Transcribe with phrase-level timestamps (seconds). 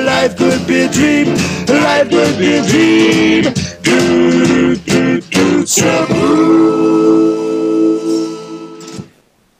[0.00, 1.28] life could be a dream.
[1.68, 3.44] Life could be a dream.
[3.82, 5.42] Do, do, do,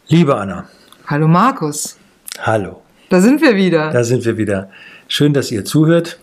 [0.09, 0.69] Liebe Anna.
[1.07, 1.97] Hallo Markus.
[2.41, 2.83] Hallo.
[3.09, 3.91] Da sind wir wieder.
[3.91, 4.71] Da sind wir wieder.
[5.09, 6.19] Schön, dass ihr zuhört,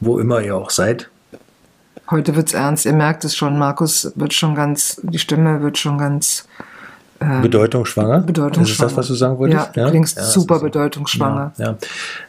[0.00, 1.08] wo immer ihr auch seid.
[2.10, 2.86] Heute wird's ernst.
[2.86, 3.58] Ihr merkt es schon.
[3.58, 6.46] Markus wird schon ganz, die Stimme wird schon ganz
[7.22, 8.20] äh, bedeutungsschwanger.
[8.20, 8.70] Bedeutungsschwanger.
[8.70, 9.76] Ist das, was du sagen wolltest?
[9.76, 9.90] Ja, ja?
[9.90, 11.52] klingst ja, super bedeutungsschwanger.
[11.58, 11.76] Ja, ja.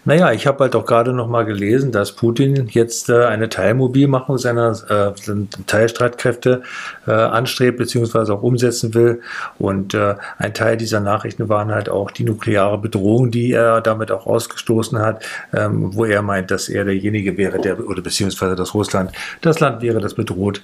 [0.06, 4.38] Naja, ich habe halt auch gerade noch mal gelesen, dass Putin jetzt äh, eine Teilmobilmachung
[4.38, 5.34] seiner äh,
[5.68, 6.64] Teilstreitkräfte
[7.08, 9.22] äh, anstrebt beziehungsweise auch umsetzen will.
[9.60, 14.12] Und äh, ein Teil dieser Nachrichten waren halt auch die nukleare Bedrohung, die er damit
[14.12, 18.74] auch ausgestoßen hat, ähm, wo er meint, dass er derjenige wäre, der oder beziehungsweise dass
[18.74, 20.62] Russland das Land wäre, das bedroht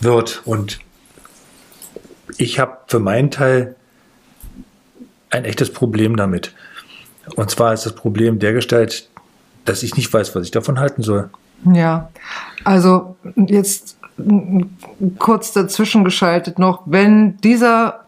[0.00, 0.42] wird.
[0.44, 0.80] Und
[2.38, 3.76] ich habe für meinen Teil
[5.30, 6.54] ein echtes Problem damit.
[7.36, 9.08] Und zwar ist das Problem dergestalt,
[9.64, 11.30] dass ich nicht weiß, was ich davon halten soll.
[11.64, 12.10] Ja,
[12.64, 13.96] also jetzt
[15.18, 18.04] kurz dazwischen geschaltet noch, wenn dieser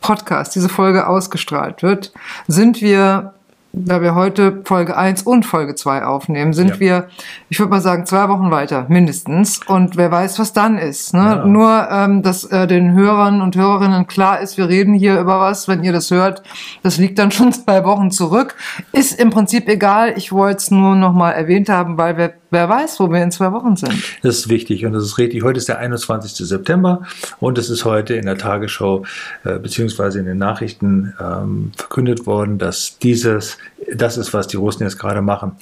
[0.00, 2.12] Podcast, diese Folge ausgestrahlt wird,
[2.46, 3.34] sind wir
[3.76, 6.80] da wir heute Folge 1 und Folge 2 aufnehmen, sind ja.
[6.80, 7.08] wir,
[7.50, 9.60] ich würde mal sagen, zwei Wochen weiter, mindestens.
[9.66, 11.12] Und wer weiß, was dann ist.
[11.12, 11.20] Ne?
[11.20, 11.44] Ja.
[11.44, 15.68] Nur, ähm, dass äh, den Hörern und Hörerinnen klar ist, wir reden hier über was,
[15.68, 16.42] wenn ihr das hört,
[16.82, 18.56] das liegt dann schon zwei Wochen zurück.
[18.92, 20.14] Ist im Prinzip egal.
[20.16, 23.32] Ich wollte es nur noch mal erwähnt haben, weil wir Wer weiß, wo wir in
[23.32, 23.92] zwei Wochen sind.
[24.22, 25.42] Das ist wichtig und das ist richtig.
[25.42, 26.46] Heute ist der 21.
[26.46, 27.02] September
[27.40, 29.04] und es ist heute in der Tagesschau
[29.44, 33.58] äh, beziehungsweise in den Nachrichten ähm, verkündet worden, dass dieses,
[33.92, 35.52] das ist, was die Russen jetzt gerade machen.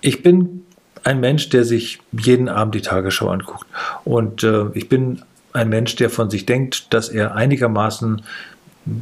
[0.00, 0.64] Ich bin
[1.04, 3.66] ein Mensch, der sich jeden Abend die Tagesschau anguckt
[4.04, 8.22] und äh, ich bin ein Mensch, der von sich denkt, dass er einigermaßen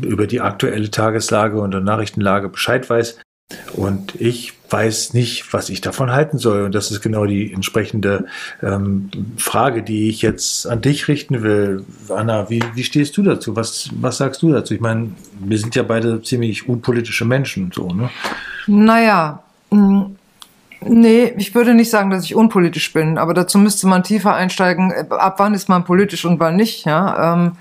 [0.03, 3.19] über die aktuelle Tageslage und Nachrichtenlage Bescheid weiß.
[3.75, 6.65] Und ich weiß nicht, was ich davon halten soll.
[6.65, 8.27] Und das ist genau die entsprechende
[8.63, 11.85] ähm, Frage, die ich jetzt an dich richten will.
[12.11, 13.57] Anna, wie, wie stehst du dazu?
[13.57, 14.75] Was, was sagst du dazu?
[14.75, 17.73] Ich meine, wir sind ja beide ziemlich unpolitische Menschen.
[17.75, 18.11] So, ne?
[18.67, 20.03] Naja, mm,
[20.81, 24.93] Nee, ich würde nicht sagen, dass ich unpolitisch bin, aber dazu müsste man tiefer einsteigen,
[25.11, 26.87] ab wann ist man politisch und wann nicht.
[26.87, 27.35] Ja?
[27.35, 27.53] Ähm,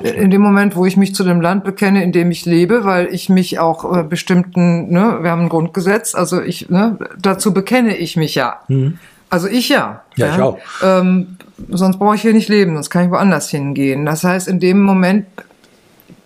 [0.00, 3.06] in dem Moment, wo ich mich zu dem Land bekenne, in dem ich lebe, weil
[3.12, 7.96] ich mich auch äh, bestimmten, ne, wir haben ein Grundgesetz, also ich, ne, dazu bekenne
[7.96, 8.60] ich mich ja.
[8.68, 8.98] Mhm.
[9.30, 10.02] Also ich ja.
[10.16, 10.34] Ja, ja.
[10.34, 10.58] ich auch.
[10.82, 11.36] Ähm,
[11.70, 14.04] sonst brauche ich hier nicht leben, sonst kann ich woanders hingehen.
[14.06, 15.26] Das heißt, in dem Moment,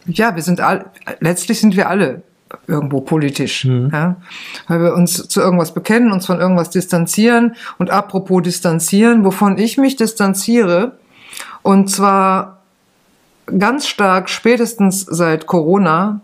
[0.06, 0.86] ja, wir sind all,
[1.20, 2.22] letztlich sind wir alle
[2.66, 3.90] irgendwo politisch, mhm.
[3.92, 4.16] ja,
[4.68, 7.54] weil wir uns zu irgendwas bekennen, uns von irgendwas distanzieren.
[7.78, 10.92] Und apropos distanzieren, wovon ich mich distanziere,
[11.62, 12.62] und zwar
[13.58, 16.20] ganz stark spätestens seit Corona,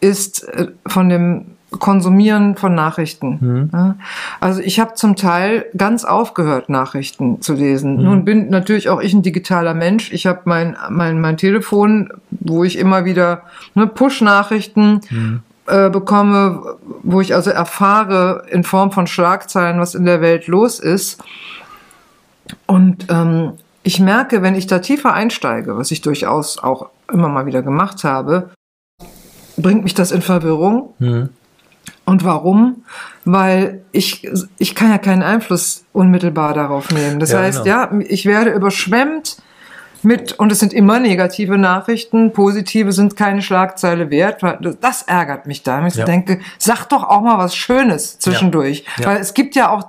[0.00, 1.46] ist äh, von dem
[1.78, 3.38] Konsumieren von Nachrichten.
[3.40, 3.70] Mhm.
[3.72, 3.94] Ja,
[4.40, 7.96] also ich habe zum Teil ganz aufgehört, Nachrichten zu lesen.
[7.98, 8.02] Mhm.
[8.02, 10.12] Nun bin natürlich auch ich ein digitaler Mensch.
[10.12, 13.42] Ich habe mein, mein, mein Telefon, wo ich immer wieder
[13.76, 15.42] ne, Push-Nachrichten mhm.
[15.70, 20.80] Äh, bekomme, wo ich also erfahre in Form von Schlagzeilen, was in der Welt los
[20.80, 21.22] ist.
[22.66, 23.52] Und ähm,
[23.84, 28.02] ich merke, wenn ich da tiefer einsteige, was ich durchaus auch immer mal wieder gemacht
[28.02, 28.50] habe,
[29.56, 30.92] bringt mich das in Verwirrung.
[30.98, 31.28] Mhm.
[32.04, 32.84] Und warum?
[33.24, 34.28] Weil ich,
[34.58, 37.20] ich kann ja keinen Einfluss unmittelbar darauf nehmen.
[37.20, 37.76] Das ja, heißt, genau.
[37.76, 39.40] ja, ich werde überschwemmt
[40.02, 44.42] mit, und es sind immer negative Nachrichten, positive sind keine Schlagzeile wert.
[44.80, 45.86] Das ärgert mich da.
[45.86, 46.04] Ich ja.
[46.04, 48.84] denke, sag doch auch mal was Schönes zwischendurch.
[48.98, 49.04] Ja.
[49.04, 49.10] Ja.
[49.10, 49.84] Weil es gibt ja auch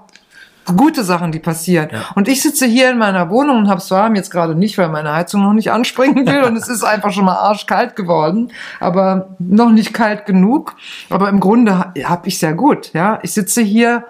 [0.76, 1.90] gute Sachen, die passieren.
[2.16, 4.90] Und ich sitze hier in meiner Wohnung und habe es warm jetzt gerade nicht, weil
[4.90, 9.36] meine Heizung noch nicht anspringen will und es ist einfach schon mal arschkalt geworden, aber
[9.40, 10.76] noch nicht kalt genug.
[11.10, 12.94] Aber im Grunde habe ich sehr gut.
[12.94, 14.06] Ja, ich sitze hier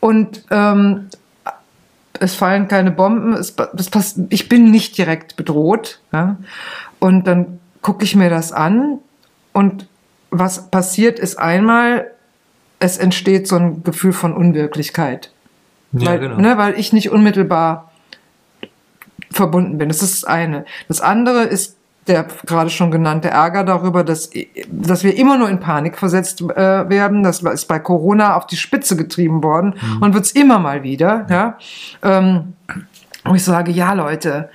[0.00, 1.08] und ähm,
[2.20, 6.00] es fallen keine Bomben, es, es passt, ich bin nicht direkt bedroht.
[6.12, 6.36] Ja?
[6.98, 8.98] Und dann gucke ich mir das an
[9.52, 9.86] und
[10.30, 12.10] was passiert ist einmal,
[12.78, 15.30] es entsteht so ein Gefühl von Unwirklichkeit.
[15.92, 16.36] Ja, weil, genau.
[16.36, 17.92] ne, weil ich nicht unmittelbar
[19.30, 19.88] verbunden bin.
[19.88, 20.64] Das ist das eine.
[20.88, 21.75] Das andere ist
[22.08, 24.30] der gerade schon genannte Ärger darüber, dass,
[24.68, 27.22] dass wir immer nur in Panik versetzt äh, werden.
[27.22, 30.02] Das ist bei Corona auf die Spitze getrieben worden mhm.
[30.02, 31.26] und wird's immer mal wieder.
[31.28, 31.58] Ja.
[32.02, 32.54] Ähm,
[33.24, 34.50] und ich sage, ja Leute,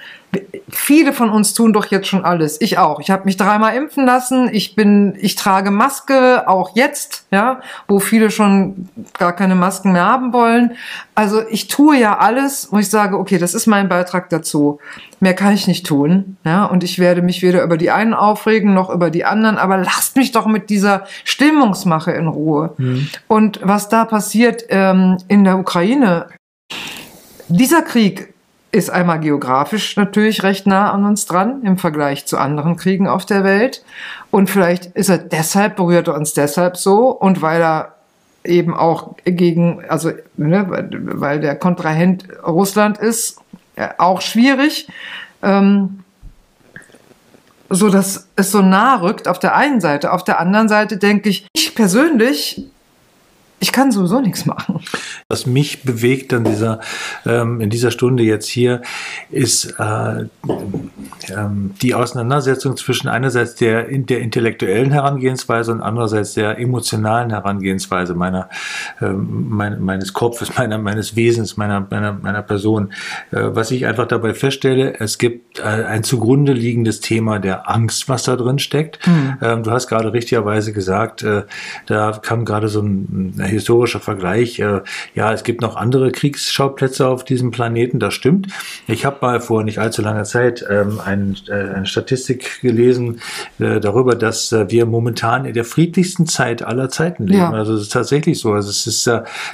[0.70, 2.60] viele von uns tun doch jetzt schon alles.
[2.62, 3.00] Ich auch.
[3.00, 4.50] Ich habe mich dreimal impfen lassen.
[4.52, 10.06] Ich bin, ich trage Maske auch jetzt, ja, wo viele schon gar keine Masken mehr
[10.06, 10.72] haben wollen.
[11.16, 14.80] Also ich tue ja alles, wo ich sage, okay, das ist mein Beitrag dazu.
[15.20, 16.66] Mehr kann ich nicht tun, ja.
[16.66, 19.58] Und ich werde mich weder über die einen aufregen noch über die anderen.
[19.58, 22.74] Aber lasst mich doch mit dieser Stimmungsmache in Ruhe.
[22.78, 23.10] Mhm.
[23.28, 26.28] Und was da passiert ähm, in der Ukraine,
[27.50, 28.34] dieser Krieg
[28.72, 33.26] ist einmal geografisch natürlich recht nah an uns dran im Vergleich zu anderen Kriegen auf
[33.26, 33.84] der Welt.
[34.30, 37.96] Und vielleicht ist er deshalb, berührt er uns deshalb so und weil er
[38.44, 43.40] eben auch gegen, also ne, weil der Kontrahent Russland ist,
[43.76, 44.88] äh, auch schwierig.
[45.44, 46.00] Ähm,
[47.70, 50.12] so dass es so nah rückt auf der einen Seite.
[50.12, 52.66] Auf der anderen Seite denke ich, ich persönlich
[53.62, 54.80] ich kann sowieso nichts machen.
[55.30, 56.80] Was mich bewegt an dieser,
[57.28, 58.82] ähm, in dieser Stunde jetzt hier,
[59.30, 60.26] ist äh,
[61.30, 68.50] ähm, die Auseinandersetzung zwischen einerseits der, der intellektuellen Herangehensweise und andererseits der emotionalen Herangehensweise meiner,
[69.00, 72.92] äh, mein, meines Kopfes, meiner, meines Wesens, meiner, meiner, meiner Person.
[73.30, 78.10] Äh, was ich einfach dabei feststelle, es gibt äh, ein zugrunde liegendes Thema der Angst,
[78.10, 79.06] was da drin steckt.
[79.08, 79.38] Mhm.
[79.40, 81.44] Ähm, du hast gerade richtigerweise gesagt, äh,
[81.86, 84.60] da kam gerade so ein, ein historischer Vergleich.
[84.60, 84.82] Äh,
[85.16, 88.48] ja, es gibt noch andere Kriegsschauplätze auf diesem Planeten, das stimmt.
[88.88, 93.22] Ich habe mal vor nicht allzu langer Zeit ähm, ein, äh, eine Statistik gelesen
[93.60, 97.40] äh, darüber, dass wir momentan in der friedlichsten Zeit aller Zeiten leben.
[97.40, 97.52] Ja.
[97.52, 98.54] Also es ist tatsächlich so.
[98.54, 99.10] Also es ist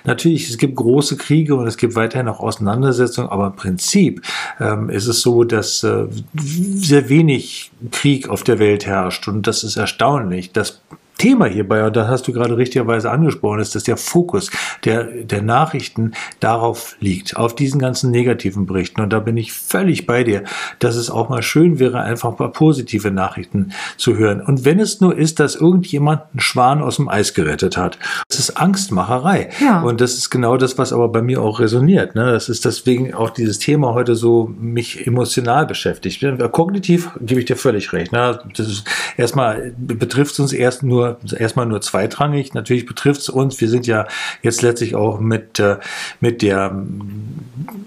[0.05, 4.21] natürlich, es gibt große Kriege und es gibt weiterhin auch Auseinandersetzungen, aber im Prinzip
[4.59, 9.77] ähm, ist es so, dass sehr wenig Krieg auf der Welt herrscht und das ist
[9.77, 10.51] erstaunlich.
[10.51, 10.81] Das
[11.17, 14.51] Thema hierbei, und da hast du gerade richtigerweise angesprochen, ist, dass der Fokus
[14.85, 19.01] der, der Nachrichten darauf liegt, auf diesen ganzen negativen Berichten.
[19.01, 20.43] Und da bin ich völlig bei dir,
[20.79, 24.41] dass es auch mal schön wäre, einfach ein paar positive Nachrichten zu hören.
[24.41, 27.97] Und wenn es nur ist, dass irgendjemand einen Schwan aus dem Eis gerettet hat,
[28.29, 29.49] das ist Angstmacherei.
[29.59, 29.81] Ja.
[29.81, 32.15] Und das ist genau das, was aber bei mir auch resoniert.
[32.15, 32.31] Ne?
[32.31, 36.23] Das ist deswegen auch dieses Thema heute so mich emotional beschäftigt.
[36.51, 38.11] Kognitiv gebe ich dir völlig recht.
[38.11, 38.39] Ne?
[38.55, 38.83] Das ist
[39.17, 41.06] erstmal betrifft es uns erst nur
[41.37, 42.53] erstmal nur zweitrangig.
[42.53, 43.59] Natürlich betrifft es uns.
[43.61, 44.07] Wir sind ja
[44.41, 45.77] jetzt letztlich auch mit, äh,
[46.19, 47.35] mit der ähm,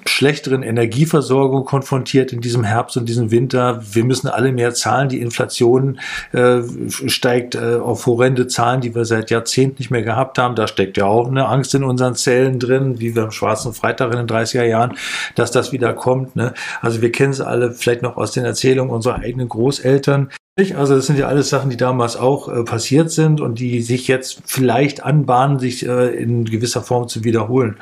[0.06, 3.82] schlechteren Energieversorgung konfrontiert in diesem Herbst und diesem Winter.
[3.92, 5.08] Wir müssen alle mehr zahlen.
[5.08, 6.00] Die Inflation
[6.32, 10.54] äh, steigt äh, auf horrende Zahlen, die wir seit Jahrzehnten nicht mehr gehabt haben.
[10.54, 14.12] Da steckt ja auch eine Angst in unseren Zellen drin, wie wir am Schwarzen Freitag
[14.12, 14.96] in den 30er Jahren,
[15.34, 16.36] dass das wieder kommt.
[16.36, 16.54] Ne?
[16.80, 20.30] Also wir kennen es alle vielleicht noch aus den Erzählungen unserer eigenen Großeltern.
[20.76, 24.08] Also das sind ja alles Sachen, die damals auch äh, passiert sind und die sich
[24.08, 27.76] jetzt vielleicht anbahnen, sich äh, in gewisser Form zu wiederholen.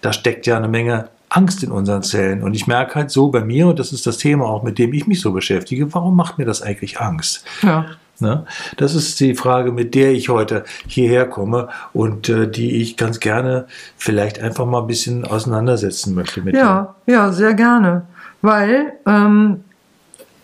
[0.00, 2.42] Da steckt ja eine Menge Angst in unseren Zellen.
[2.42, 4.92] Und ich merke halt so bei mir, und das ist das Thema auch, mit dem
[4.94, 7.44] ich mich so beschäftige, warum macht mir das eigentlich Angst?
[7.62, 7.86] Ja.
[8.18, 8.46] Ne?
[8.78, 13.20] Das ist die Frage, mit der ich heute hierher komme und äh, die ich ganz
[13.20, 13.66] gerne
[13.98, 17.12] vielleicht einfach mal ein bisschen auseinandersetzen möchte mit Ja, dir.
[17.12, 18.06] ja, sehr gerne.
[18.40, 19.64] Weil ähm,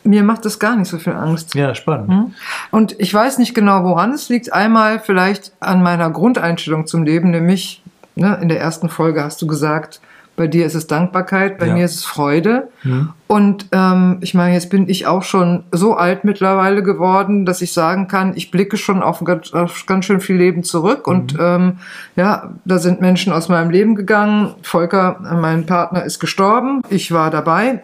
[0.05, 1.55] mir macht das gar nicht so viel Angst.
[1.55, 2.09] Ja, spannend.
[2.09, 2.35] Hm?
[2.71, 4.53] Und ich weiß nicht genau, woran es liegt.
[4.53, 7.83] Einmal vielleicht an meiner Grundeinstellung zum Leben, nämlich
[8.15, 10.01] ne, in der ersten Folge hast du gesagt,
[10.35, 11.75] bei dir ist es Dankbarkeit, bei ja.
[11.75, 12.69] mir ist es Freude.
[12.83, 13.11] Hm.
[13.27, 17.73] Und ähm, ich meine, jetzt bin ich auch schon so alt mittlerweile geworden, dass ich
[17.73, 21.07] sagen kann, ich blicke schon auf ganz, auf ganz schön viel Leben zurück.
[21.07, 21.13] Mhm.
[21.13, 21.79] Und ähm,
[22.17, 24.55] ja, da sind Menschen aus meinem Leben gegangen.
[24.63, 26.83] Volker, mein Partner, ist gestorben.
[26.89, 27.83] Ich war dabei.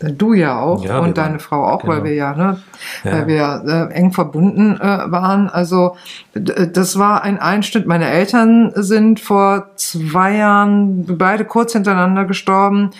[0.00, 1.94] Du ja auch ja, und deine waren, Frau auch, genau.
[1.94, 2.62] weil wir ja, ne,
[3.04, 3.12] ja.
[3.12, 5.48] weil wir äh, eng verbunden äh, waren.
[5.48, 5.96] Also
[6.34, 7.86] das war ein Einschnitt.
[7.86, 12.90] Meine Eltern sind vor zwei Jahren beide kurz hintereinander gestorben.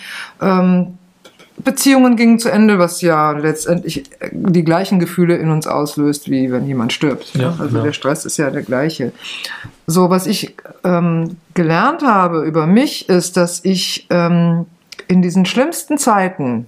[0.41, 0.97] Ähm,
[1.57, 6.65] Beziehungen gingen zu Ende, was ja letztendlich die gleichen Gefühle in uns auslöst, wie wenn
[6.65, 7.35] jemand stirbt.
[7.35, 7.83] Ja, also ja.
[7.83, 9.11] der Stress ist ja der gleiche.
[9.85, 14.65] So, was ich ähm, gelernt habe über mich, ist, dass ich ähm,
[15.07, 16.67] in diesen schlimmsten Zeiten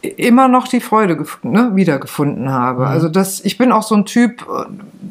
[0.00, 2.82] immer noch die Freude ne, wiedergefunden habe.
[2.82, 2.88] Mhm.
[2.88, 4.46] Also das, ich bin auch so ein Typ,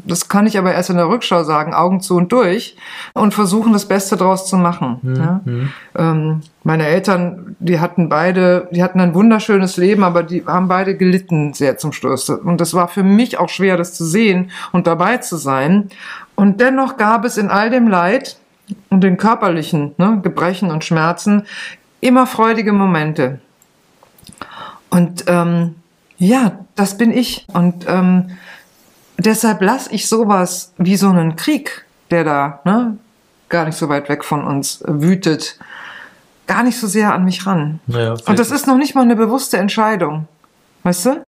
[0.05, 2.77] das kann ich aber erst in der Rückschau sagen, Augen zu und durch
[3.13, 4.99] und versuchen das Beste draus zu machen.
[5.01, 5.15] Mhm.
[5.15, 5.41] Ja.
[5.43, 5.69] Mhm.
[5.95, 10.95] Ähm, meine Eltern, die hatten beide, die hatten ein wunderschönes Leben, aber die haben beide
[10.95, 12.29] gelitten sehr zum Schluss.
[12.29, 15.89] Und das war für mich auch schwer, das zu sehen und dabei zu sein.
[16.35, 18.37] Und dennoch gab es in all dem Leid,
[18.89, 21.45] und den körperlichen ne, Gebrechen und Schmerzen
[22.01, 23.39] immer freudige Momente.
[24.89, 25.75] Und ähm,
[26.17, 27.45] ja, das bin ich.
[27.53, 28.37] Und ähm,
[29.17, 32.97] deshalb lasse ich sowas wie so einen Krieg, der da ne,
[33.49, 35.59] gar nicht so weit weg von uns wütet,
[36.47, 37.79] gar nicht so sehr an mich ran.
[37.87, 40.27] Ja, Und das ist noch nicht mal eine bewusste Entscheidung.
[40.83, 41.23] Weißt du?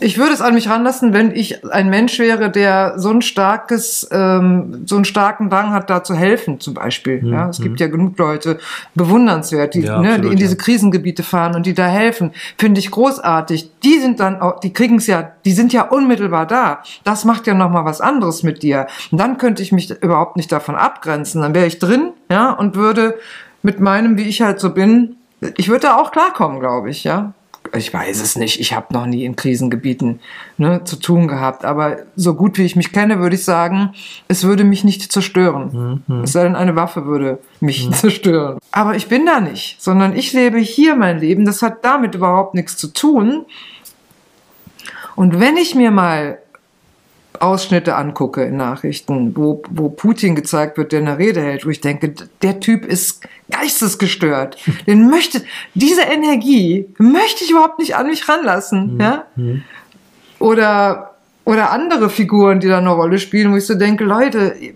[0.00, 4.08] Ich würde es an mich ranlassen, wenn ich ein Mensch wäre, der so ein starkes,
[4.10, 7.26] ähm, so einen starken Drang hat, da zu helfen, zum Beispiel.
[7.26, 8.58] Ja, es gibt ja genug Leute,
[8.94, 10.62] bewundernswert, die, Ja, ne, die absolut, in diese ja.
[10.62, 12.32] Krisengebiete fahren und die da helfen.
[12.58, 13.70] Finde ich großartig.
[13.82, 16.82] Die sind dann auch, die kriegen es ja, die sind ja unmittelbar da.
[17.04, 18.86] Das macht ja noch mal was anderes mit dir.
[19.10, 21.42] Und dann könnte ich mich überhaupt nicht davon abgrenzen.
[21.42, 23.14] Dann wäre ich drin, ja, und würde
[23.62, 25.16] mit meinem, wie ich halt so bin,
[25.56, 27.32] ich würde da auch klarkommen, glaube ich, ja.
[27.74, 28.60] Ich weiß es nicht.
[28.60, 30.20] Ich habe noch nie in Krisengebieten
[30.58, 31.64] ne, zu tun gehabt.
[31.64, 33.94] Aber so gut wie ich mich kenne, würde ich sagen,
[34.28, 36.02] es würde mich nicht zerstören.
[36.22, 38.58] Es sei denn, eine Waffe würde mich zerstören.
[38.72, 41.44] Aber ich bin da nicht, sondern ich lebe hier mein Leben.
[41.44, 43.46] Das hat damit überhaupt nichts zu tun.
[45.14, 46.38] Und wenn ich mir mal
[47.40, 51.80] Ausschnitte angucke in Nachrichten, wo, wo Putin gezeigt wird, der eine Rede hält, wo ich
[51.80, 54.56] denke, der Typ ist geistesgestört.
[54.86, 55.42] Den möchte,
[55.74, 59.26] diese Energie möchte ich überhaupt nicht an mich ranlassen, ja?
[60.38, 61.14] Oder,
[61.44, 64.72] oder andere Figuren, die da eine Rolle spielen, wo ich so denke, Leute, äh,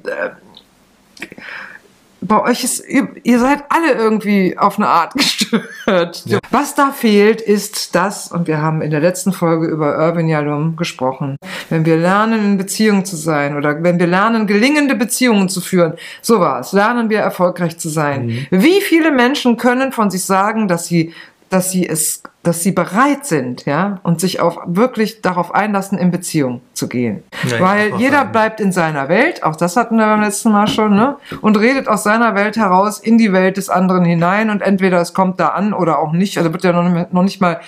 [2.20, 6.24] bei euch ist, ihr, ihr seid alle irgendwie auf eine Art gestört.
[6.50, 10.76] Was da fehlt, ist das, und wir haben in der letzten Folge über Irvin Yalom
[10.76, 11.36] gesprochen,
[11.68, 15.94] wenn wir lernen, in Beziehung zu sein oder wenn wir lernen, gelingende Beziehungen zu führen,
[16.22, 18.46] so war es, lernen wir erfolgreich zu sein.
[18.50, 21.14] Wie viele Menschen können von sich sagen, dass sie
[21.50, 26.10] dass sie es, dass sie bereit sind, ja, und sich auf wirklich darauf einlassen, in
[26.10, 27.22] Beziehung zu gehen.
[27.48, 28.32] Ja, Weil auch jeder sagen.
[28.32, 31.86] bleibt in seiner Welt, auch das hatten wir beim letzten Mal schon, ne, und redet
[31.86, 35.48] aus seiner Welt heraus in die Welt des anderen hinein und entweder es kommt da
[35.48, 37.60] an oder auch nicht, also wird ja noch noch nicht mal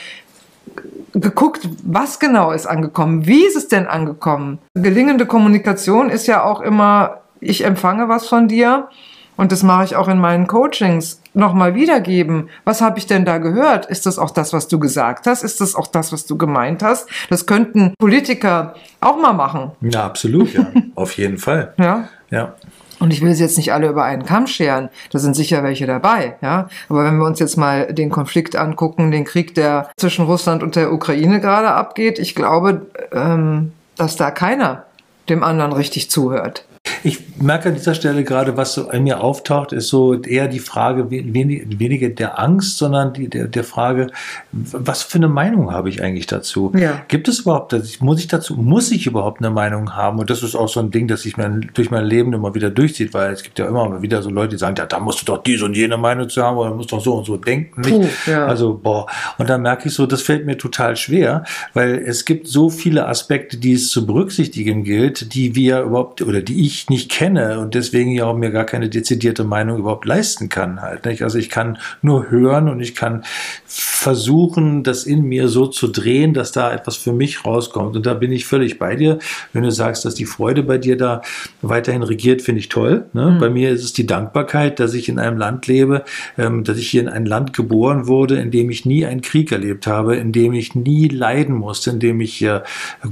[1.13, 4.59] geguckt, was genau ist angekommen, wie ist es denn angekommen.
[4.75, 8.89] Gelingende Kommunikation ist ja auch immer, ich empfange was von dir
[9.37, 12.49] und das mache ich auch in meinen Coachings, nochmal wiedergeben.
[12.65, 13.87] Was habe ich denn da gehört?
[13.87, 15.43] Ist das auch das, was du gesagt hast?
[15.43, 17.09] Ist das auch das, was du gemeint hast?
[17.31, 20.67] Das könnten Politiker auch mal machen, Ja, absolut, ja.
[20.95, 21.73] Auf jeden Fall.
[21.79, 22.09] ja.
[22.31, 22.55] Ja.
[22.99, 24.89] Und ich will sie jetzt nicht alle über einen Kamm scheren.
[25.11, 26.69] Da sind sicher welche dabei, ja.
[26.89, 30.77] Aber wenn wir uns jetzt mal den Konflikt angucken, den Krieg, der zwischen Russland und
[30.77, 34.85] der Ukraine gerade abgeht, ich glaube, ähm, dass da keiner
[35.29, 36.65] dem anderen richtig zuhört.
[37.05, 40.61] Ich merke an dieser Stelle gerade, was so in mir auftaucht, ist so eher die
[40.61, 44.09] Frage wenig, weniger der Angst, sondern die, der, der Frage,
[44.53, 46.73] was für eine Meinung habe ich eigentlich dazu?
[46.77, 47.03] Ja.
[47.09, 50.19] Gibt es überhaupt, muss ich dazu, muss ich überhaupt eine Meinung haben?
[50.19, 52.71] Und das ist auch so ein Ding, das sich mein, durch mein Leben immer wieder
[52.71, 55.23] durchzieht, weil es gibt ja immer mal wieder so Leute, die sagen, ja, da musst
[55.23, 57.83] du doch diese und jene Meinung zu haben oder musst doch so und so denken.
[57.83, 58.47] Puh, ja.
[58.47, 59.07] Also, boah.
[59.39, 61.45] Und dann merke ich so, das fällt mir total schwer,
[61.75, 66.41] weil es gibt so viele Aspekte, die es zu berücksichtigen gilt, die wir überhaupt oder
[66.41, 70.49] die ich nicht kenne und deswegen ja auch mir gar keine dezidierte Meinung überhaupt leisten
[70.51, 71.07] kann halt.
[71.07, 71.23] Nicht?
[71.23, 73.25] Also ich kann nur hören und ich kann
[73.67, 77.97] versuchen, das in mir so zu drehen, dass da etwas für mich rauskommt.
[77.97, 79.19] Und da bin ich völlig bei dir.
[79.53, 81.23] Wenn du sagst, dass die Freude bei dir da
[81.63, 83.07] weiterhin regiert, finde ich toll.
[83.13, 83.39] Ne?
[83.41, 86.05] Bei mir ist es die Dankbarkeit, dass ich in einem Land lebe,
[86.37, 89.51] ähm, dass ich hier in ein Land geboren wurde, in dem ich nie einen Krieg
[89.53, 92.61] erlebt habe, in dem ich nie leiden musste, in dem ich äh,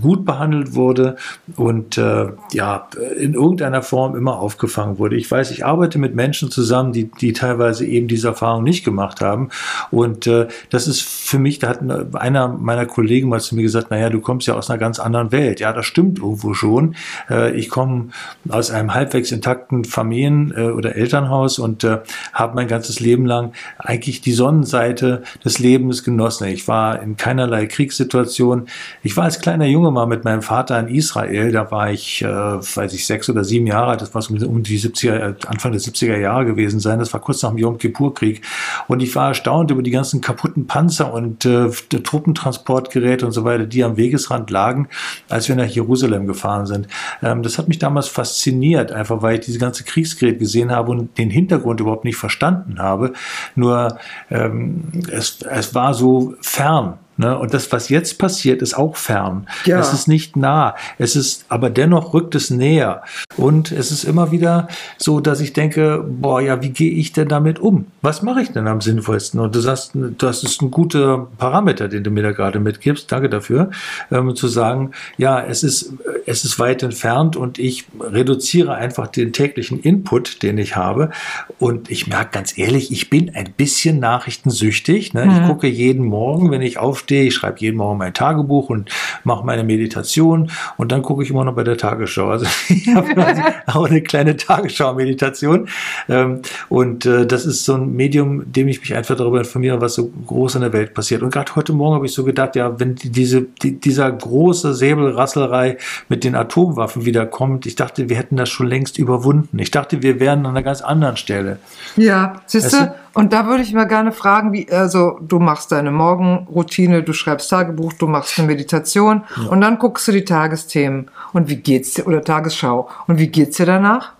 [0.03, 1.17] gut behandelt wurde
[1.57, 5.17] und äh, ja, in irgendeiner Form immer aufgefangen wurde.
[5.17, 9.21] Ich weiß, ich arbeite mit Menschen zusammen, die, die teilweise eben diese Erfahrung nicht gemacht
[9.21, 9.51] haben.
[9.91, 11.81] Und äh, das ist für mich, da hat
[12.15, 15.33] einer meiner Kollegen mal zu mir gesagt, naja, du kommst ja aus einer ganz anderen
[15.33, 15.61] Welt.
[15.61, 16.97] Ja, das stimmt irgendwo schon.
[17.29, 18.09] Äh, ich komme
[18.49, 21.99] aus einem halbwegs intakten Familien- äh, oder Elternhaus und äh,
[22.33, 26.49] habe mein ganzes Leben lang eigentlich die Sonnenseite des Lebens genossen.
[26.49, 28.67] Ich war in keinerlei Kriegssituation.
[29.03, 31.53] Ich war als kleiner Junge mal mit meinem Vater in Israel.
[31.53, 34.03] Da war ich, äh, weiß ich, sechs oder sieben Jahre alt.
[34.03, 36.99] Das war so um die 70er, äh, Anfang der 70er Jahre gewesen sein.
[36.99, 38.43] Das war kurz nach dem Yom Kippur-Krieg.
[38.89, 43.67] Und ich war erstaunt über die ganzen kaputten Panzer und äh, Truppentransportgeräte und so weiter,
[43.67, 44.89] die am Wegesrand lagen,
[45.29, 46.89] als wir nach Jerusalem gefahren sind.
[47.23, 51.19] Ähm, das hat mich damals fasziniert, einfach weil ich diese ganze Kriegsgerät gesehen habe und
[51.19, 53.13] den Hintergrund überhaupt nicht verstanden habe.
[53.55, 53.99] Nur
[54.31, 56.99] ähm, es, es war so fern.
[57.21, 57.39] Ne?
[57.39, 59.47] Und das, was jetzt passiert, ist auch fern.
[59.67, 59.79] Ja.
[59.79, 60.75] Es ist nicht nah.
[60.97, 63.03] Es ist, aber dennoch rückt es näher.
[63.37, 67.29] Und es ist immer wieder so, dass ich denke, boah, ja, wie gehe ich denn
[67.29, 67.89] damit um?
[68.01, 69.39] Was mache ich denn am sinnvollsten?
[69.39, 73.13] Und du sagst, das ist ein guter Parameter, den du mir da gerade mitgibst.
[73.13, 73.71] Danke dafür.
[74.11, 75.93] Ähm, zu sagen, ja, es ist,
[76.25, 81.11] es ist weit entfernt und ich reduziere einfach den täglichen Input, den ich habe.
[81.59, 85.13] Und ich merke ganz ehrlich, ich bin ein bisschen nachrichtensüchtig.
[85.13, 85.29] Ne?
[85.31, 87.25] Ich gucke jeden Morgen, wenn ich aufstehe, aufstehe.
[87.25, 88.91] Ich schreibe jeden Morgen mein Tagebuch und
[89.25, 92.29] mache meine Meditation und dann gucke ich immer noch bei der Tagesschau.
[92.29, 93.09] Also ich habe
[93.67, 95.69] auch eine kleine Tagesschau-Meditation.
[96.09, 99.95] Ähm, und äh, das ist so ein Medium, dem ich mich einfach darüber informiere, was
[99.95, 101.23] so groß in der Welt passiert.
[101.23, 104.75] Und gerade heute Morgen habe ich so gedacht, ja, wenn die, diese, die, dieser große
[104.75, 109.59] Säbelrasselrei mit den Atomwaffen wieder kommt, ich dachte, wir hätten das schon längst überwunden.
[109.59, 111.59] Ich dachte, wir wären an einer ganz anderen Stelle.
[111.97, 112.95] Ja, siehst du?
[113.13, 117.51] Und da würde ich mal gerne fragen, wie, also du machst deine Morgenroutine, du schreibst
[117.51, 121.11] Tagebuch, du machst eine Meditation und dann guckst du die Tagesthemen.
[121.33, 122.89] Und wie geht's dir, oder Tagesschau.
[123.09, 124.13] Und wie geht's dir danach?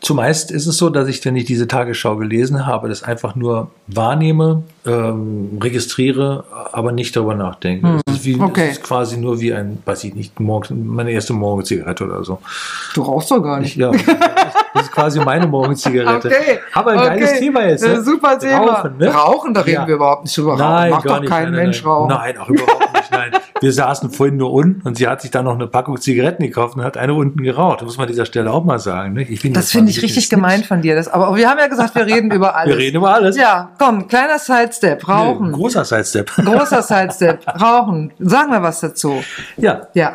[0.00, 3.72] Zumeist ist es so, dass ich, wenn ich diese Tagesschau gelesen habe, das einfach nur
[3.88, 8.00] wahrnehme, ähm, registriere, aber nicht darüber nachdenke.
[8.06, 8.68] Es, ist wie, okay.
[8.70, 12.38] es ist quasi nur wie ein, weiß ich nicht, morgen, meine erste Morgenzigarette oder so.
[12.94, 13.74] Du rauchst doch gar nicht.
[13.74, 14.02] Ja, das
[14.47, 14.47] ist
[14.98, 16.28] quasi meine Morgenzigarette.
[16.28, 16.58] Okay.
[16.74, 17.38] Aber ein geiles okay.
[17.40, 17.84] Thema jetzt.
[17.86, 18.02] Ne?
[18.02, 18.58] super Thema.
[18.58, 19.08] Rauchen, ne?
[19.08, 19.86] Rauchen, da reden Ja.
[19.86, 20.56] wir überhaupt nicht drüber.
[20.56, 21.30] Nein, Macht gar doch nicht.
[21.30, 22.08] kein nein, Mensch nein, rauchen.
[22.08, 23.10] Nein, auch überhaupt nicht.
[23.10, 23.30] Nein.
[23.60, 26.76] Wir saßen vorhin nur unten und sie hat sich dann noch eine Packung Zigaretten gekauft
[26.76, 27.80] und hat eine unten geraucht.
[27.80, 29.14] Das muss man an dieser Stelle auch mal sagen.
[29.14, 29.22] Ne?
[29.22, 30.94] Ich finde Das finde ich richtig gemein von dir.
[30.94, 32.68] Das, aber wir haben ja gesagt, wir reden über alles.
[32.76, 33.36] Wir reden über alles.
[33.36, 35.08] Ja, komm, kleiner Sidestep.
[35.08, 35.52] Rauchen.
[35.52, 36.30] Großer Sidestep.
[36.36, 37.46] Großer Sidestep.
[37.60, 38.12] Rauchen.
[38.18, 39.22] Sagen wir was dazu.
[39.56, 39.88] Ja.
[39.94, 40.14] Ja.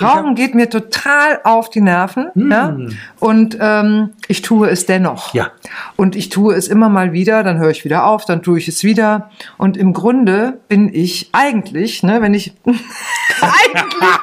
[0.00, 2.30] Rauchen geht mir total auf die Nerven.
[2.34, 2.76] Ja?
[3.20, 5.34] Und ähm, ich tue es dennoch.
[5.34, 5.48] Ja.
[5.96, 8.68] Und ich tue es immer mal wieder, dann höre ich wieder auf, dann tue ich
[8.68, 9.30] es wieder.
[9.56, 12.54] Und im Grunde bin ich eigentlich, ne, wenn ich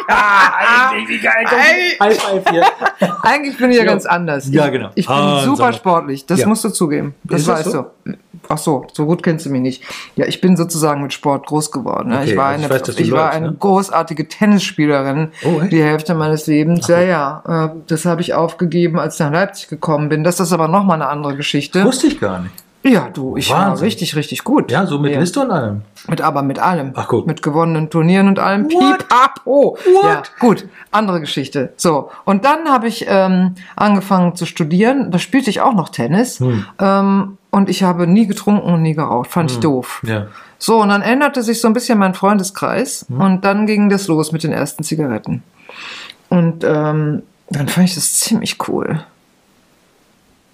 [0.08, 1.46] Eigentlich, wie geil.
[2.52, 2.64] Hier.
[3.24, 4.48] eigentlich bin ich ja, ganz anders.
[4.50, 4.90] Ja, Ich- genau.
[4.96, 6.26] Ich bin Ah, super sportlich.
[6.26, 6.48] Das Ja.
[6.48, 7.16] musst du zugeben.
[7.24, 7.86] Das das weißt so?
[8.06, 8.14] du.
[8.50, 9.84] Ach so, so gut kennst du mich nicht.
[10.16, 12.10] Ja, ich bin sozusagen mit Sport groß geworden.
[12.10, 12.20] ne?
[12.20, 13.58] Okay, ich war also eine, ich weiß, ich war läufst, eine ne?
[13.60, 16.88] großartige Tennisspielerin Oh, die Hälfte meines Lebens.
[16.88, 17.44] Ja, ja.
[17.66, 20.24] Äh, das habe ich aufgegeben, als ich nach Leipzig gekommen bin.
[20.24, 21.84] Das ist aber nochmal eine andere Geschichte.
[21.84, 22.54] Wusste ich gar nicht.
[22.88, 23.86] Ja, du, ich war Wahnsinn.
[23.86, 24.72] richtig, richtig gut.
[24.72, 25.20] Ja, so mit ja.
[25.20, 25.82] Liste und allem.
[26.08, 26.92] Mit, aber mit allem.
[26.94, 27.26] Ach, gut.
[27.26, 28.66] Mit gewonnenen Turnieren und allem.
[28.66, 29.00] What?
[29.00, 29.78] Pipapo.
[29.86, 30.04] What?
[30.04, 30.68] Ja, gut.
[30.92, 31.74] Andere Geschichte.
[31.78, 32.12] So.
[32.26, 35.10] Und dann habe ich ähm, angefangen zu studieren.
[35.10, 36.40] Da spielte ich auch noch Tennis.
[36.40, 36.66] Hm.
[36.80, 39.32] Ähm, und ich habe nie getrunken und nie geraucht.
[39.32, 40.02] Fand ich doof.
[40.06, 40.28] Ja.
[40.60, 43.06] So, und dann änderte sich so ein bisschen mein Freundeskreis.
[43.08, 45.42] Und dann ging das los mit den ersten Zigaretten.
[46.28, 49.06] Und ähm, dann fand ich das ziemlich cool.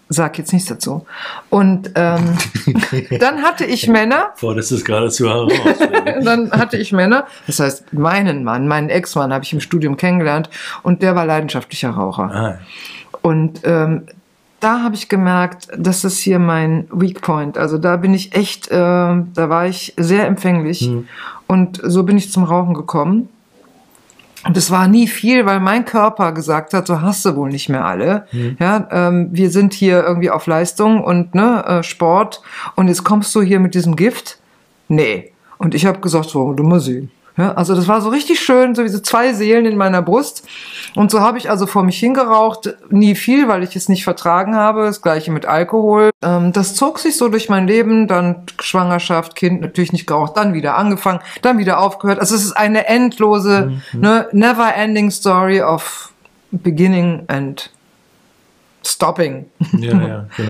[0.10, 1.08] Sag jetzt nichts dazu.
[1.50, 2.38] Und ähm,
[3.20, 5.52] dann hatte ich Männer, Boah, das ist geradezu heraus.
[6.24, 10.52] dann hatte ich Männer, das heißt meinen Mann, meinen Ex-Mann habe ich im Studium kennengelernt
[10.84, 12.30] und der war leidenschaftlicher Raucher.
[12.32, 12.58] ah,
[13.24, 14.04] Und ähm,
[14.62, 17.58] da habe ich gemerkt, das ist hier mein Weak Point.
[17.58, 20.90] Also da bin ich echt, äh, da war ich sehr empfänglich
[21.48, 23.28] und so bin ich zum Rauchen gekommen.
[24.44, 27.70] Und es war nie viel, weil mein Körper gesagt hat, so hast du wohl nicht
[27.70, 28.26] mehr alle.
[28.60, 32.42] Ja, ähm, wir sind hier irgendwie auf Leistung und ne, äh, Sport
[32.76, 34.40] und jetzt kommst du hier mit diesem Gift.
[34.88, 35.32] Nee.
[35.58, 37.12] Und ich habe gesagt, so, du mal sehen.
[37.38, 40.46] Ja, also das war so richtig schön, so wie so zwei Seelen in meiner Brust.
[40.96, 44.56] Und so habe ich also vor mich hingeraucht, nie viel, weil ich es nicht vertragen
[44.56, 44.84] habe.
[44.84, 46.12] Das gleiche mit Alkohol.
[46.22, 50.54] Ähm, das zog sich so durch mein Leben, dann Schwangerschaft, Kind natürlich nicht geraucht, dann
[50.54, 52.20] wieder angefangen, dann wieder aufgehört.
[52.20, 56.12] Also es ist eine endlose, ne, never ending story of
[56.52, 57.72] beginning and
[58.86, 59.46] stopping.
[59.78, 60.50] ja, ja, genau.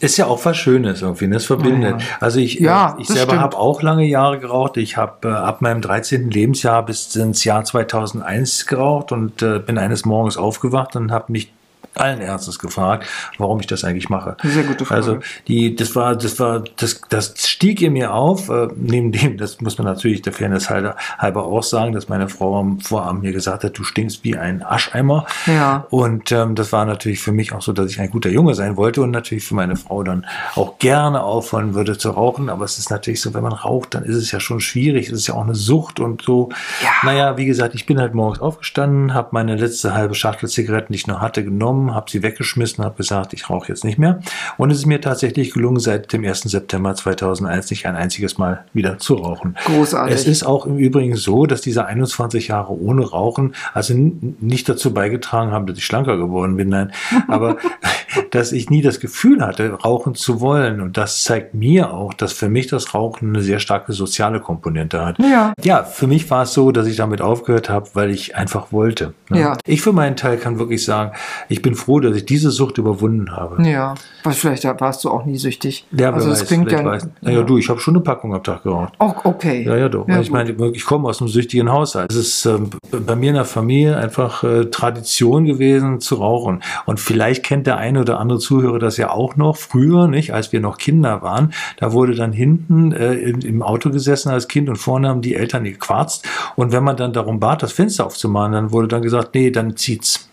[0.00, 1.34] Ist ja auch was Schönes irgendwie, ne?
[1.34, 2.00] das verbindet.
[2.00, 2.16] Ja, ja.
[2.20, 4.76] Also ich, Ja, äh, ich das selber habe auch lange Jahre geraucht.
[4.76, 6.30] Ich habe äh, ab meinem 13.
[6.30, 11.52] Lebensjahr bis ins Jahr 2001 geraucht und äh, bin eines Morgens aufgewacht und habe mich
[11.94, 13.06] allen Ernstes gefragt,
[13.38, 14.36] warum ich das eigentlich mache.
[14.42, 15.00] Sehr gute Frage.
[15.00, 18.48] Also die, das war, das war, das, das stieg in mir auf.
[18.48, 20.96] Äh, neben dem, das muss man natürlich der Fairness halber,
[21.44, 25.26] auch sagen, dass meine Frau am Vorabend mir gesagt hat, du stinkst wie ein Ascheimer.
[25.46, 25.86] Ja.
[25.90, 28.76] Und ähm, das war natürlich für mich auch so, dass ich ein guter Junge sein
[28.76, 32.48] wollte und natürlich für meine Frau dann auch gerne aufhören würde zu rauchen.
[32.48, 35.08] Aber es ist natürlich so, wenn man raucht, dann ist es ja schon schwierig.
[35.08, 36.50] Es ist ja auch eine Sucht und so.
[36.82, 36.90] Ja.
[37.02, 40.98] Naja, wie gesagt, ich bin halt morgens aufgestanden, habe meine letzte halbe Schachtel Zigaretten, die
[40.98, 44.20] ich noch hatte, genommen, habe sie weggeschmissen, habe gesagt, ich rauche jetzt nicht mehr.
[44.56, 46.42] Und es ist mir tatsächlich gelungen, seit dem 1.
[46.42, 49.56] September 2001 nicht ein einziges Mal wieder zu rauchen.
[49.66, 50.14] Großartig.
[50.14, 54.92] Es ist auch im Übrigen so, dass diese 21 Jahre ohne Rauchen also nicht dazu
[54.94, 56.92] beigetragen haben, dass ich schlanker geworden bin, nein,
[57.26, 57.56] aber
[58.30, 60.80] dass ich nie das Gefühl hatte, rauchen zu wollen.
[60.80, 65.04] Und das zeigt mir auch, dass für mich das Rauchen eine sehr starke soziale Komponente
[65.04, 65.18] hat.
[65.18, 65.52] Ja.
[65.62, 69.14] Ja, für mich war es so, dass ich damit aufgehört habe, weil ich einfach wollte.
[69.28, 69.40] ne?
[69.40, 69.58] Ja.
[69.66, 71.12] Ich für meinen Teil kann wirklich sagen,
[71.48, 73.62] ich bin froh, dass ich diese Sucht überwunden habe.
[73.68, 75.86] Ja, weil vielleicht warst du auch nie süchtig.
[75.92, 76.84] Ja, also das weiß, klingt ja.
[76.84, 77.08] weiß.
[77.20, 78.92] Naja, du, ich habe schon eine Packung am Tag geraucht.
[78.98, 79.64] Oh, okay.
[79.64, 80.08] Ja, ja, doch.
[80.08, 82.10] Ja, ich meine, ich komme aus einem süchtigen Haushalt.
[82.10, 86.62] Es ist ähm, bei mir in der Familie einfach äh, Tradition gewesen zu rauchen.
[86.86, 89.56] Und vielleicht kennt der eine oder andere Zuhörer das ja auch noch.
[89.56, 93.90] Früher, nicht, als wir noch Kinder waren, da wurde dann hinten äh, im, im Auto
[93.90, 96.26] gesessen als Kind und vorne haben die Eltern gequarzt.
[96.56, 99.76] Und wenn man dann darum bat, das Fenster aufzumachen, dann wurde dann gesagt, nee, dann
[99.76, 100.28] zieht's.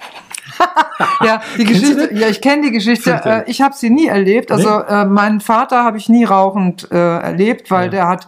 [1.24, 3.20] ja, die Geschichte, ja, ich kenne die Geschichte.
[3.24, 4.52] Äh, ich habe sie nie erlebt.
[4.52, 7.90] Also äh, meinen Vater habe ich nie rauchend äh, erlebt, weil Ja.
[7.92, 8.28] der hat,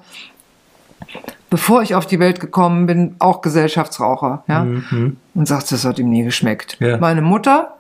[1.50, 4.44] bevor ich auf die Welt gekommen bin, auch Gesellschaftsraucher.
[4.48, 4.66] Ja,
[5.36, 6.78] und sagt, das hat ihm nie geschmeckt.
[6.82, 6.88] Mhm.
[6.88, 6.98] Ja.
[6.98, 7.77] Meine Mutter.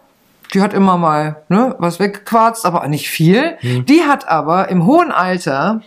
[0.53, 3.57] Die hat immer mal ne, was weggequarzt, aber nicht viel.
[3.61, 3.85] Mhm.
[3.85, 5.81] Die hat aber im hohen Alter,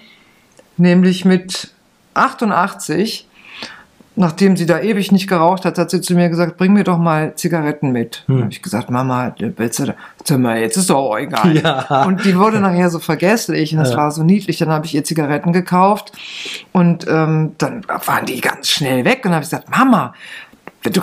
[0.77, 1.73] nämlich mit
[2.15, 3.27] 88,
[4.17, 6.99] nachdem sie da ewig nicht geraucht hat, hat sie zu mir gesagt, bring mir doch
[6.99, 8.25] mal Zigaretten mit.
[8.27, 8.37] Hm.
[8.37, 10.37] Da habe ich gesagt, Mama, willst du da?
[10.39, 11.57] Mal, jetzt ist doch egal.
[11.63, 12.05] Ja.
[12.05, 13.97] Und die wurde nachher so vergesslich und das Ja.
[13.97, 14.59] war so niedlich.
[14.59, 16.13] Dann habe ich ihr Zigaretten gekauft
[16.73, 19.23] und ähm, dann waren die ganz schnell weg.
[19.25, 20.13] Und habe ich gesagt, Mama,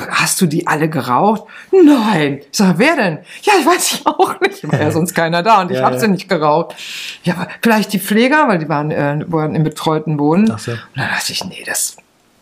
[0.10, 1.44] hast du die alle geraucht?
[1.72, 2.42] Nein.
[2.52, 3.20] Ich sage, wer denn?
[3.44, 4.72] Ja, ich weiß ich auch nicht.
[4.72, 6.00] War ja sonst keiner da und ich Ja, habe ja.
[6.00, 6.76] sie nicht geraucht.
[7.24, 10.52] Ja, vielleicht die Pfleger, weil die waren, äh, waren im betreuten Wohnen.
[10.52, 10.72] Ach so.
[10.72, 11.98] Und dann dachte ich, nee, das,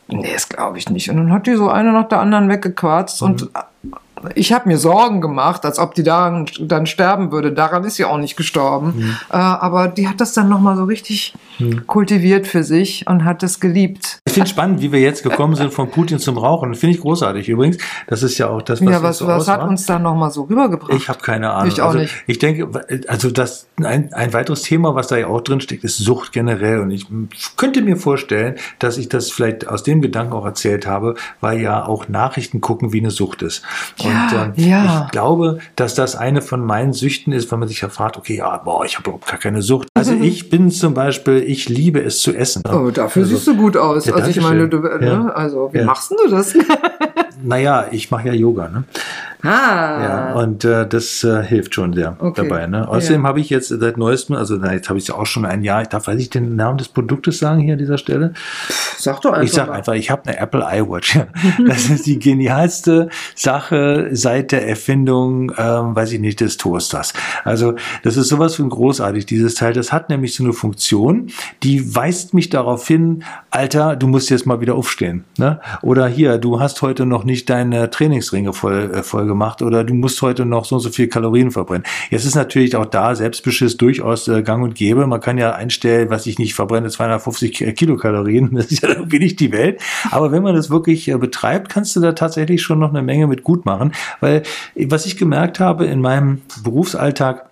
[0.08, 1.10] nee, das glaube ich nicht.
[1.10, 3.28] Und dann hat die so eine nach der anderen weggequarzt Mhm.
[3.28, 3.50] und
[4.36, 7.54] ich habe mir Sorgen gemacht, als ob die daran dann sterben würde.
[7.54, 8.94] Daran ist sie auch nicht gestorben.
[8.96, 9.18] Mhm.
[9.30, 11.34] Äh, aber die hat das dann nochmal so richtig
[11.88, 14.20] kultiviert für sich und hat es geliebt.
[14.26, 16.76] Ich finde spannend, wie wir jetzt gekommen sind von Putin zum Rauchen.
[16.76, 17.78] Finde ich großartig übrigens.
[18.08, 20.44] Das ist ja auch das, was ja, was, so was hat uns da nochmal so
[20.44, 20.94] rübergebracht?
[20.94, 21.72] Ich habe keine Ahnung.
[21.72, 22.16] Ich auch also, nicht.
[22.28, 22.70] Ich denke,
[23.08, 26.80] also das ein, ein weiteres Thema, was da ja auch drin steckt, ist Sucht generell.
[26.80, 27.08] Und ich
[27.56, 31.86] könnte mir vorstellen, dass ich das vielleicht aus dem Gedanken auch erzählt habe, weil ja
[31.86, 33.64] auch Nachrichten gucken, wie eine Sucht ist.
[34.04, 35.04] Und Ja, ähm, ja.
[35.06, 38.38] ich glaube, dass das eine von meinen Süchten ist, wenn man sich ja fragt, okay,
[38.38, 39.88] ja, boah, ich habe überhaupt gar keine Sucht.
[39.94, 42.62] Also ich bin zum Beispiel, ich liebe es zu essen.
[42.68, 44.06] Oh, dafür Also, siehst du gut aus.
[44.06, 45.00] Ja, also ich meine, du, schön.
[45.00, 45.06] ne?
[45.08, 45.26] Ja.
[45.30, 46.54] also wie machst du das?
[47.44, 48.84] Naja, ich mache ja Yoga, ne?
[49.44, 52.42] ah, Ja, und äh, das äh, hilft schon sehr Okay.
[52.48, 52.66] dabei.
[52.66, 52.88] Ne?
[52.88, 53.28] Außerdem Ja.
[53.28, 55.62] habe ich jetzt seit neuestem, also na, jetzt habe ich es ja auch schon ein
[55.62, 58.34] Jahr, ich darf, weiß ich den Namen des Produktes sagen hier an dieser Stelle?
[58.98, 59.78] Sag doch einfach Ich sage mal.
[59.78, 61.20] einfach, ich habe eine Apple iWatch.
[61.68, 67.14] Das ist die genialste Sache seit der Erfindung, ähm, weiß ich nicht, des Toasters.
[67.44, 69.74] Also das ist sowas von großartig, dieses Teil.
[69.74, 71.28] Das hat nämlich so eine Funktion,
[71.64, 75.24] die weist mich darauf hin, Alter, du musst jetzt mal wieder aufstehen.
[75.38, 75.60] Ne?
[75.82, 79.94] Oder hier, du hast heute noch nicht deine Trainingsringe voll, äh, voll gemacht oder du
[79.94, 81.84] musst heute noch so und so viel Kalorien verbrennen.
[82.10, 85.06] Jetzt ist natürlich auch da Selbstbeschiss durchaus äh, gang und gäbe.
[85.08, 88.50] Man kann ja einstellen, was ich nicht verbrenne, 250 Ki- Kilokalorien.
[88.56, 89.82] Das ist ja irgendwie nicht die Welt.
[90.12, 93.28] Aber wenn man das wirklich äh, betreibt, kannst du da tatsächlich schon noch eine Menge
[93.28, 93.94] mit gut machen.
[94.20, 94.44] Weil
[94.76, 97.46] was ich gemerkt habe in meinem Berufsalltag,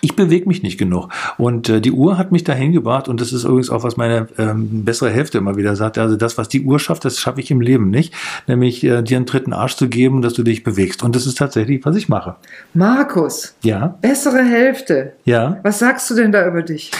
[0.00, 1.10] ich bewege mich nicht genug.
[1.38, 3.06] Und äh, die Uhr hat mich dahin gebracht.
[3.06, 5.96] Und das ist übrigens auch, was meine ähm, bessere Hälfte immer wieder sagt.
[5.96, 8.12] Also das, was die Uhr schafft, das schaffe ich im Leben nicht.
[8.48, 11.04] Nämlich äh, dir einen dritten Arsch zu geben, dass du dich bewegst.
[11.04, 12.34] Und das ist tatsächlich, was ich mache.
[12.74, 15.12] Markus, Ja, bessere Hälfte.
[15.24, 15.58] ja.
[15.62, 16.90] Was sagst du denn da über dich?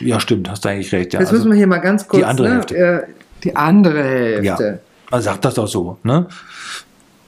[0.00, 1.12] Ja, stimmt, hast du eigentlich recht.
[1.12, 2.20] Ja, Jetzt also, müssen wir hier mal ganz kurz.
[2.20, 2.76] die andere ne, Hälfte.
[2.76, 3.02] äh,
[3.44, 4.58] die andere ja.
[4.58, 4.80] Hälfte.
[5.10, 6.26] Man sagt das auch so, ne?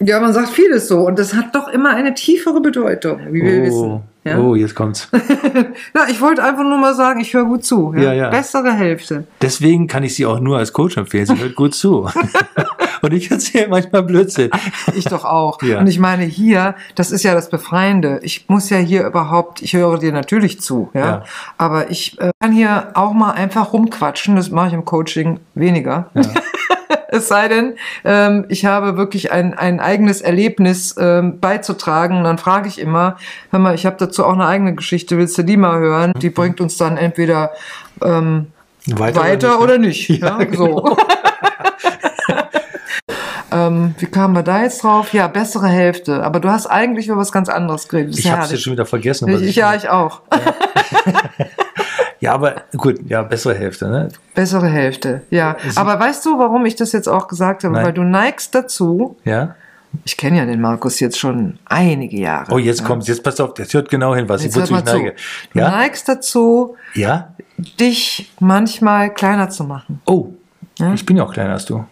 [0.00, 0.20] Ja.
[0.20, 3.64] man sagt vieles so und das hat doch immer eine tiefere Bedeutung, wie wir oh,
[3.64, 4.00] wissen.
[4.24, 4.38] Ja?
[4.38, 5.08] oh, jetzt kommt's.
[5.94, 7.94] Na, ich wollte einfach nur mal sagen, ich höre gut zu.
[7.96, 8.28] Ja, ja.
[8.28, 9.24] Bessere Hälfte.
[9.40, 11.26] Deswegen kann ich sie auch nur als Coach empfehlen.
[11.26, 12.08] Sie hört gut zu.
[13.02, 14.50] Und ich erzähle manchmal Blödsinn.
[14.94, 15.62] Ich doch auch.
[15.62, 15.80] Ja.
[15.80, 18.20] Und ich meine hier, das ist ja das Befreiende.
[18.22, 21.00] Ich muss ja hier überhaupt, ich höre dir natürlich zu, ja.
[21.00, 21.24] Ja.
[21.56, 24.36] Aber ich äh, kann hier auch mal einfach rumquatschen.
[24.36, 26.10] Das mache ich im Coaching weniger.
[27.12, 32.18] es sei denn, ähm, ich habe wirklich ein, ein eigenes Erlebnis ähm, beizutragen.
[32.18, 33.16] Und dann frage ich immer,
[33.50, 36.12] hör mal, ich habe dazu auch eine eigene Geschichte, willst du die mal hören?
[36.20, 37.50] Die bringt uns dann entweder
[38.02, 38.46] ähm,
[38.86, 40.08] Weiter, weiter oder nicht.
[40.08, 40.86] Ja, Ja, genau.
[40.86, 40.96] so.
[43.52, 45.12] ähm, wie kamen wir da jetzt drauf?
[45.12, 46.22] Ja, bessere Hälfte.
[46.22, 48.18] Aber du hast eigentlich über was ganz anderes geredet.
[48.18, 49.28] Ich habe es jetzt schon wieder vergessen.
[49.28, 50.22] ich, ich, ja, ich auch.
[50.32, 50.54] ja,
[52.28, 54.08] aber gut, ja, bessere Hälfte, ne?
[54.34, 55.56] Bessere Hälfte, ja.
[55.76, 57.74] Aber weißt du, warum ich das jetzt auch gesagt habe?
[57.74, 57.86] Nein.
[57.86, 59.54] Weil du neigst dazu, Ja.
[60.04, 62.52] ich kenne ja den Markus jetzt schon einige Jahre.
[62.52, 62.86] Oh, jetzt ja.
[62.86, 64.96] kommt's, jetzt passt auf, das hört genau hin, was Jetzt ich wozu ich mal zu.
[64.98, 65.14] neige.
[65.54, 65.70] Du Ja?
[65.70, 67.34] neigst dazu, Ja?
[67.58, 70.02] dich manchmal kleiner zu machen.
[70.06, 70.28] Oh,
[70.78, 70.92] Ja?
[70.92, 71.84] ich bin ja auch kleiner als du.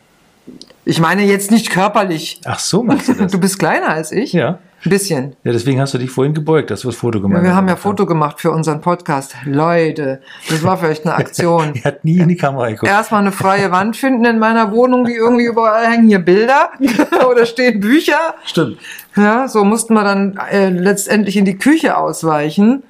[0.85, 2.41] Ich meine jetzt nicht körperlich.
[2.45, 3.33] Ach so, meinst du das?
[3.33, 4.33] Du bist kleiner als ich.
[4.33, 4.59] ja.
[4.85, 5.37] Ein bisschen.
[5.43, 7.67] Ja, deswegen hast du dich vorhin gebeugt, dass du das Foto Ja, gemacht wir haben
[7.67, 7.75] ja.
[7.75, 9.35] Foto gemacht für unseren Podcast.
[9.45, 11.75] Leute, das war vielleicht eine Aktion.
[11.79, 12.91] Er hat nie in die Kamera geguckt.
[12.91, 16.71] Erstmal eine freie Wand finden in meiner Wohnung, die irgendwie überall hängen hier Bilder
[17.31, 18.35] oder stehen Bücher.
[18.45, 18.79] Stimmt.
[19.17, 22.85] Ja, so mussten wir dann äh, letztendlich in die Küche ausweichen.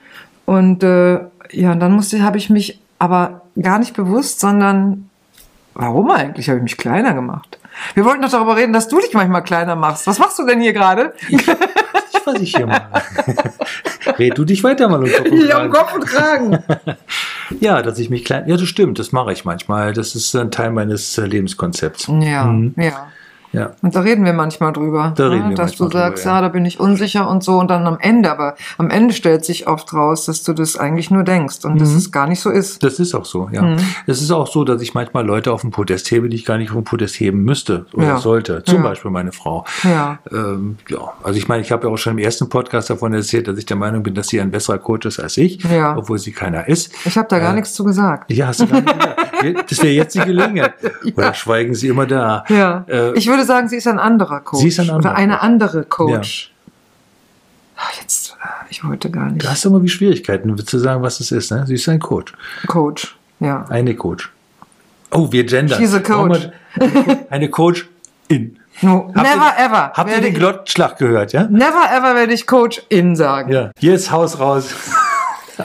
[0.45, 1.21] Und äh,
[1.51, 5.09] ja, und dann musste, habe ich mich aber gar nicht bewusst, sondern
[5.75, 7.58] warum eigentlich habe ich mich kleiner gemacht?
[7.95, 10.07] Wir wollten doch darüber reden, dass du dich manchmal kleiner machst.
[10.07, 11.15] Was machst du denn hier gerade?
[11.29, 11.47] Ich
[12.29, 13.03] was ich hier mache.
[14.19, 15.71] Red du dich weiter mal um Kopf und Ja, um.
[15.71, 16.59] Kopf und Kragen.
[17.61, 18.47] Ja, dass ich mich klein.
[18.47, 19.95] Ja, das stimmt, das mache ich manchmal.
[19.95, 22.07] Das ist ein Teil meines äh, Lebenskonzepts.
[22.21, 23.11] Ja, ja.
[23.53, 23.71] Ja.
[23.83, 25.13] Und da reden wir manchmal drüber.
[25.17, 25.49] Da reden ne?
[25.51, 26.37] wir dass du sagst, drüber, ja.
[26.37, 26.41] ja.
[26.43, 27.59] da bin ich unsicher und so.
[27.59, 31.11] Und dann am Ende, aber am Ende stellt sich oft raus, dass du das eigentlich
[31.11, 31.79] nur denkst und Mhm.
[31.79, 32.83] dass es gar nicht so ist.
[32.83, 33.63] Das ist auch so, ja.
[33.63, 33.77] Mhm.
[34.07, 36.59] Es ist auch so, dass ich manchmal Leute auf den Podest hebe, die ich gar
[36.59, 38.17] nicht auf den Podest heben müsste oder Ja.
[38.19, 38.63] sollte.
[38.65, 38.83] Zum Ja.
[38.83, 39.65] Beispiel meine Frau.
[39.83, 40.19] Ja.
[40.31, 43.49] Ähm, ja, also ich meine, ich habe ja auch schon im ersten Podcast davon erzählt,
[43.49, 45.97] dass ich der Meinung bin, dass sie ein besserer Coach ist als ich, Ja.
[45.97, 46.93] obwohl sie keiner ist.
[47.07, 48.31] Ich habe da gar Äh, nichts zu gesagt.
[48.31, 49.18] Ja, hast du gar nicht gesagt.
[49.69, 50.75] Das wäre jetzt die Gelegenheit.
[51.17, 52.45] Oder schweigen sie immer da?
[52.49, 52.85] Ja.
[52.89, 54.63] Äh, ich würde sagen, sie ist ein anderer Coach.
[54.63, 56.53] Sie ist ein anderer Oder eine andere Coach.
[57.77, 59.45] Ach, jetzt, äh, ich wollte gar nicht.
[59.45, 61.51] du hast immer wie Schwierigkeiten, zu sagen, was es ist.
[61.51, 61.65] Ne?
[61.67, 62.33] Sie ist ein Coach.
[62.67, 63.17] Coach.
[63.41, 63.65] Ja.
[63.69, 64.31] Eine Coach.
[65.11, 65.79] Oh, wir gendern.
[65.79, 66.51] She's a coach.
[67.31, 67.89] Eine Coach
[68.29, 68.59] in.
[68.83, 69.93] No, Habt never ihr, ever.
[69.95, 71.45] Habt ihr den Glottschlag gehört, ja?
[71.45, 73.53] Never ever werde ich Coach in sagen.
[73.53, 73.71] Ja.
[73.79, 74.75] Hier ist Haus raus.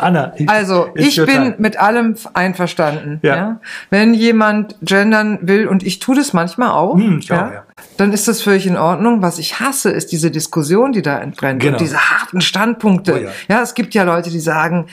[0.01, 0.33] Anna.
[0.47, 1.55] Also, ist ich bin time.
[1.57, 3.19] mit allem einverstanden.
[3.21, 3.35] Ja.
[3.35, 3.59] Ja.
[3.89, 7.63] Wenn jemand gendern will, und ich tue das manchmal auch, Hm, ich auch, ja, ja.
[7.97, 9.21] dann ist das völlig in Ordnung.
[9.21, 11.73] Was ich hasse, ist diese Diskussion, die da entbrennt Genau.
[11.73, 13.13] und diese harten Standpunkte.
[13.13, 13.29] Oh ja.
[13.47, 13.61] ja.
[13.61, 14.87] es gibt ja Leute, die sagen,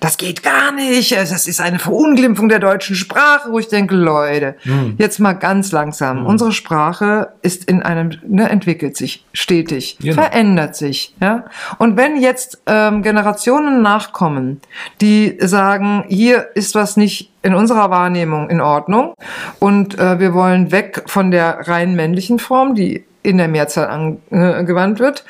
[0.00, 4.56] das geht gar nicht, das ist eine Verunglimpfung der deutschen Sprache, wo ich denke, Leute,
[4.62, 4.94] Hm.
[4.98, 6.26] jetzt mal ganz langsam.
[6.26, 10.14] Unsere Sprache ist in einem, ne, entwickelt sich stetig, Genau.
[10.22, 11.14] verändert sich.
[11.20, 11.44] Ja?
[11.78, 14.60] Und wenn jetzt ähm, Generationen nachkommen,
[15.00, 19.14] die sagen, hier ist was nicht in unserer Wahrnehmung in Ordnung
[19.58, 23.88] und äh, wir wollen weg von der rein männlichen Form, die in der Mehrzahl
[24.30, 25.24] angewandt wird.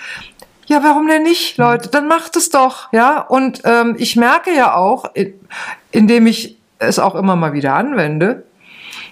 [0.66, 1.88] Ja, warum denn nicht, Leute?
[1.90, 3.20] Dann macht es doch, ja.
[3.20, 5.34] Und ähm, ich merke ja auch, in-
[5.90, 8.44] indem ich es auch immer mal wieder anwende,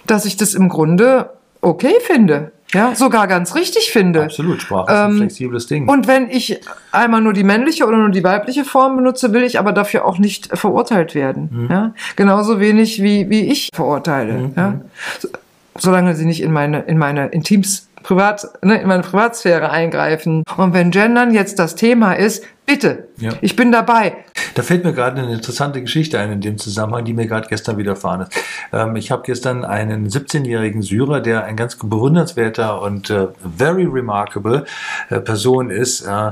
[0.07, 1.29] dass ich das im Grunde
[1.61, 4.23] okay finde, ja, sogar ganz richtig finde.
[4.23, 5.87] Absolut, Sprache ist ein Ähm, flexibles Ding.
[5.87, 6.59] Und wenn ich
[6.91, 10.17] einmal nur die männliche oder nur die weibliche Form benutze, will ich aber dafür auch
[10.17, 11.49] nicht verurteilt werden.
[11.51, 11.67] Mhm.
[11.71, 11.93] Ja?
[12.15, 14.51] Genauso wenig wie, wie ich verurteile.
[14.57, 14.81] Ja?
[15.19, 15.29] So,
[15.77, 20.43] solange sie nicht in meine, in meine Intims Privat, ne, in meine Privatsphäre eingreifen.
[20.57, 23.31] Und wenn Gendern jetzt das Thema ist, bitte, Ja.
[23.41, 24.15] ich bin dabei.
[24.55, 27.77] Da fällt mir gerade eine interessante Geschichte ein in dem Zusammenhang, die mir gerade gestern
[27.77, 28.31] widerfahren ist.
[28.71, 34.65] Ähm, ich habe gestern einen 17-jährigen Syrer, der ein ganz bewundernswerter und äh, very remarkable
[35.09, 36.31] äh, Person ist, äh,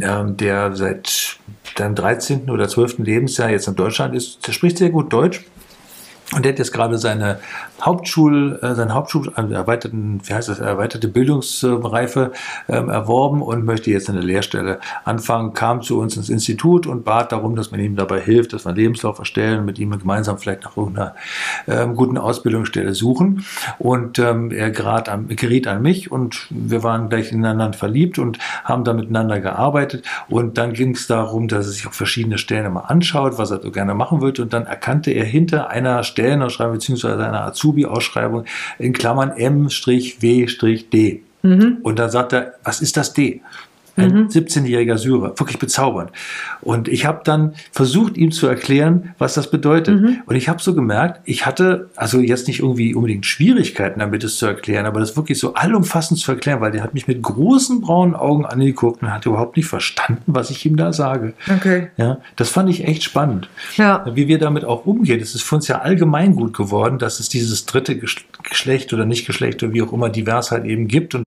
[0.00, 1.38] ähm, der seit
[1.78, 2.50] seinem 13.
[2.50, 2.98] oder 12.
[2.98, 4.46] Lebensjahr jetzt in Deutschland ist.
[4.46, 5.44] Der spricht sehr gut Deutsch.
[6.32, 7.40] Und der hat jetzt gerade seine
[7.82, 12.30] Hauptschul, äh, seine Hauptschul, äh, erweiterten, wie heißt das, erweiterte Bildungsreife
[12.68, 17.32] ähm, erworben und möchte jetzt eine Lehrstelle anfangen, kam zu uns ins Institut und bat
[17.32, 20.62] darum, dass man ihm dabei hilft, dass wir einen Lebenslauf erstellen, mit ihm gemeinsam vielleicht
[20.62, 21.16] nach irgendeiner
[21.66, 23.44] ähm, guten Ausbildungsstelle suchen.
[23.78, 24.70] Und ähm, er
[25.08, 30.04] an, geriet an mich und wir waren gleich ineinander verliebt und haben da miteinander gearbeitet.
[30.28, 33.60] Und dann ging es darum, dass er sich auf verschiedene Stellen immer anschaut, was er
[33.60, 34.42] so gerne machen würde.
[34.42, 38.44] Und dann erkannte er hinter einer Stellenausschreibung beziehungsweise einer Azubi-Ausschreibung
[38.78, 41.22] in Klammern M-W-D.
[41.82, 43.40] Und dann sagt er, was ist das D?
[44.04, 46.10] Ein 17-jähriger Syrer, wirklich bezaubernd.
[46.60, 50.00] Und ich habe dann versucht, ihm zu erklären, was das bedeutet.
[50.26, 54.36] Und ich habe so gemerkt, ich hatte also jetzt nicht irgendwie unbedingt Schwierigkeiten damit, es
[54.38, 57.80] zu erklären, aber das wirklich so allumfassend zu erklären, weil der hat mich mit großen
[57.80, 61.34] braunen Augen angeguckt und hat überhaupt nicht verstanden, was ich ihm da sage.
[61.48, 61.88] Okay.
[61.96, 63.48] Ja, das fand ich echt spannend.
[63.76, 64.04] Ja.
[64.14, 65.20] Wie wir damit auch umgehen.
[65.20, 69.04] Es ist für uns ja allgemein gut geworden, dass es dieses dritte Gesch- Geschlecht oder
[69.04, 71.14] nicht Geschlecht oder wie auch immer divers halt eben gibt.
[71.14, 71.24] Und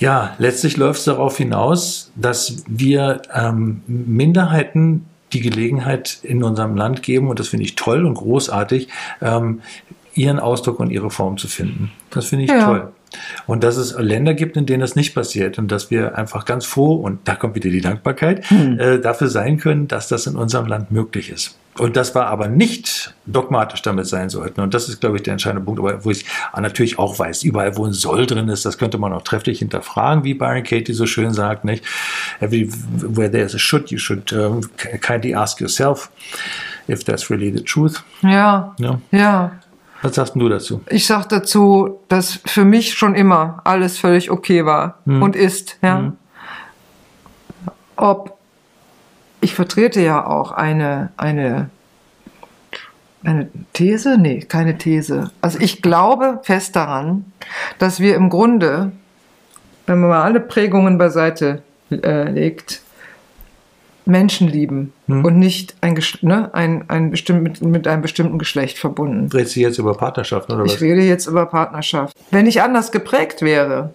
[0.00, 7.02] ja, letztlich läuft es darauf hinaus, dass wir ähm, Minderheiten die Gelegenheit in unserem Land
[7.02, 8.88] geben, und das finde ich toll und großartig,
[9.20, 9.60] ähm,
[10.14, 11.92] ihren Ausdruck und ihre Form zu finden.
[12.10, 12.64] Das finde ich Ja.
[12.64, 12.92] toll.
[13.46, 16.64] Und dass es Länder gibt, in denen das nicht passiert und dass wir einfach ganz
[16.66, 20.66] froh, und da kommt wieder die Dankbarkeit, äh, dafür sein können, dass das in unserem
[20.66, 21.56] Land möglich ist.
[21.78, 24.60] Und dass wir aber nicht dogmatisch damit sein sollten.
[24.60, 26.24] Und das ist, glaube ich, der entscheidende Punkt, aber wo ich
[26.56, 30.24] natürlich auch weiß, überall, wo ein Soll drin ist, das könnte man auch trefflich hinterfragen,
[30.24, 31.84] wie Byron Katie so schön sagt, nicht?
[32.40, 34.62] Where there's a should, you should um,
[35.00, 36.10] kindly ask yourself
[36.88, 38.02] if that's really the truth.
[38.22, 38.74] Ja.
[38.78, 39.00] Ja.
[39.12, 39.52] Ja.
[40.02, 40.80] Was sagst du dazu?
[40.88, 46.12] Ich sag dazu, dass für mich schon immer alles völlig okay war und ist, ja.
[47.96, 48.38] Ob
[49.40, 51.70] ich vertrete ja auch eine, eine,
[53.24, 54.16] eine These?
[54.18, 55.30] Nee, keine These.
[55.40, 57.32] Also ich glaube fest daran,
[57.78, 58.92] dass wir im Grunde,
[59.86, 62.82] wenn man mal alle Prägungen beiseite äh, legt,
[64.06, 69.28] Menschen lieben und nicht ein, ne, ein, ein bestimmt, mit, mit einem bestimmten Geschlecht verbunden.
[69.32, 70.80] Redest du jetzt über Partnerschaften oder Ich was?
[70.80, 72.14] rede jetzt über Partnerschaft.
[72.30, 73.94] Wenn ich anders geprägt wäre,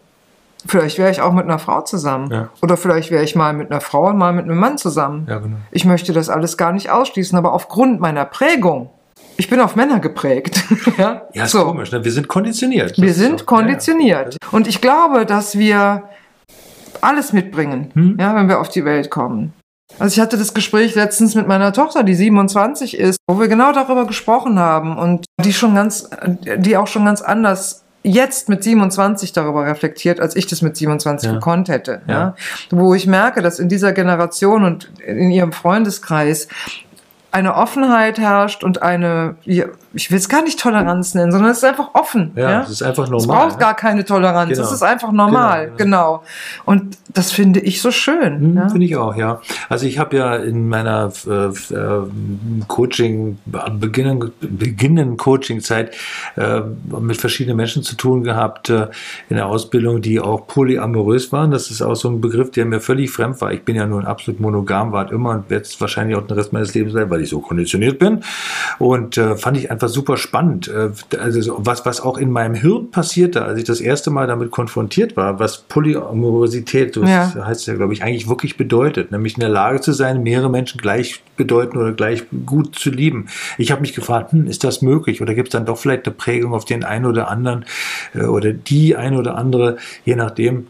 [0.67, 2.31] Vielleicht wäre ich auch mit einer Frau zusammen.
[2.31, 2.49] Ja.
[2.63, 5.27] Oder vielleicht wäre ich mal mit einer Frau und mal mit einem Mann zusammen.
[5.29, 5.57] Ja, genau.
[5.69, 8.89] Ich möchte das alles gar nicht ausschließen, aber aufgrund meiner Prägung,
[9.37, 10.63] ich bin auf Männer geprägt.
[10.97, 11.65] ja, Ja, ist So.
[11.65, 12.03] komisch, ne?
[12.03, 12.97] Wir sind konditioniert.
[12.97, 14.37] Wir Das sind so- konditioniert.
[14.51, 16.05] Und ich glaube, dass wir
[16.99, 18.17] alles mitbringen, Hm.
[18.19, 19.53] ja, wenn wir auf die Welt kommen.
[19.99, 23.71] Also ich hatte das Gespräch letztens mit meiner Tochter, die 27 ist, wo wir genau
[23.71, 26.09] darüber gesprochen haben und die schon ganz,
[26.57, 31.27] die auch schon ganz anders jetzt mit 27 darüber reflektiert, als ich das mit 27
[31.27, 31.33] Ja.
[31.35, 32.01] gekonnt hätte.
[32.07, 32.13] Ja.
[32.13, 32.35] Ja.
[32.69, 36.47] Wo ich merke, dass in dieser Generation und in ihrem Freundeskreis
[37.35, 41.57] eine Offenheit herrscht und eine, ja, ich will es gar nicht Toleranz nennen, sondern es
[41.57, 42.31] ist einfach offen.
[42.35, 43.47] Ja, Ja, es ist einfach Es normal.
[43.47, 44.63] braucht gar keine Toleranz, Genau.
[44.63, 46.23] es ist einfach normal, Genau, genau.
[46.63, 48.39] Und das finde ich so schön.
[48.39, 48.69] Hm, ja.
[48.69, 49.41] Finde ich auch, ja.
[49.67, 52.01] Also ich habe ja in meiner äh, äh,
[52.67, 53.37] Coaching,
[53.79, 55.93] beginnen, beginnenden Coaching-Zeit
[56.37, 56.61] äh,
[56.99, 58.87] mit verschiedenen Menschen zu tun gehabt äh,
[59.29, 61.51] in der Ausbildung, die auch polyamorös waren.
[61.51, 63.51] Das ist auch so ein Begriff, der mir völlig fremd war.
[63.51, 66.37] Ich bin ja nur ein absolut monogam, war immer und werde es wahrscheinlich auch den
[66.37, 68.21] Rest meines Lebens sein, weil ich so konditioniert bin.
[68.79, 70.67] Und äh, fand ich einfach super spannend.
[70.67, 74.27] Äh, also so was, was auch in meinem Hirn passierte, als ich das erste Mal
[74.27, 77.45] damit konfrontiert war, was Polyamorosität, das Ja.
[77.45, 80.79] heißt ja, glaube ich, eigentlich wirklich bedeutet, nämlich in der Lage zu sein, mehrere Menschen
[80.79, 83.27] gleich bedeuten oder gleich gut zu lieben.
[83.57, 86.15] Ich habe mich gefragt, hm, ist das möglich oder gibt es dann doch vielleicht eine
[86.15, 87.65] Prägung auf den einen oder anderen
[88.13, 90.67] äh, oder die eine oder andere, je nachdem.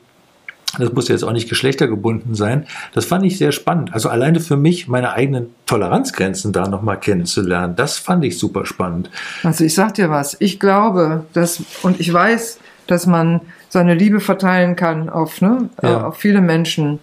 [0.78, 2.66] Das muss jetzt auch nicht geschlechtergebunden sein.
[2.94, 3.94] Das fand ich sehr spannend.
[3.94, 9.10] Also alleine für mich, meine eigenen Toleranzgrenzen da nochmal kennenzulernen, das fand ich super spannend.
[9.44, 14.20] Also ich sag dir was, ich glaube, dass, und ich weiß, dass man seine Liebe
[14.20, 15.90] verteilen kann auf, ne, Ja.
[15.90, 17.00] äh, auf viele Menschen.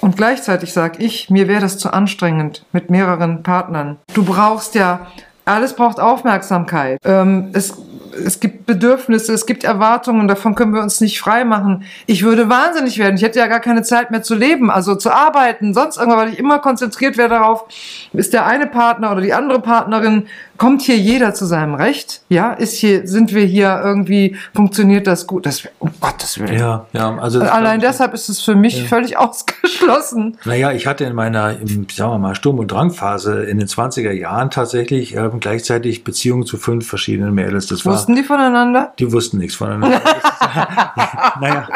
[0.00, 3.96] Und gleichzeitig sage ich, mir wäre das zu anstrengend mit mehreren Partnern.
[4.14, 5.06] Du brauchst ja,
[5.44, 6.98] alles braucht Aufmerksamkeit.
[7.04, 7.74] Ähm, es,
[8.12, 11.84] es gibt Bedürfnisse, es gibt Erwartungen, davon können wir uns nicht frei machen.
[12.06, 13.16] Ich würde wahnsinnig werden.
[13.16, 16.32] Ich hätte ja gar keine Zeit mehr zu leben, also zu arbeiten, sonst irgendwas, weil
[16.32, 17.64] ich immer konzentriert wäre darauf,
[18.12, 20.26] ist der eine Partner oder die andere Partnerin,
[20.62, 22.20] kommt hier jeder zu seinem Recht?
[22.28, 25.44] Ja, ist hier, sind wir hier irgendwie, funktioniert das gut?
[25.44, 26.56] Das, um Gottes Willen.
[26.56, 27.18] Ja, ja.
[27.18, 30.38] Also Allein deshalb ist es für mich völlig ausgeschlossen.
[30.44, 34.12] Naja, ich hatte in meiner, im, sagen wir mal, Sturm- und Drangphase in den 20er
[34.12, 37.66] Jahren tatsächlich ähm, gleichzeitig Beziehungen zu fünf verschiedenen Mädels.
[37.66, 38.92] Das war, Wussten die voneinander?
[39.00, 40.00] die wussten nichts voneinander.
[41.40, 41.68] Naja,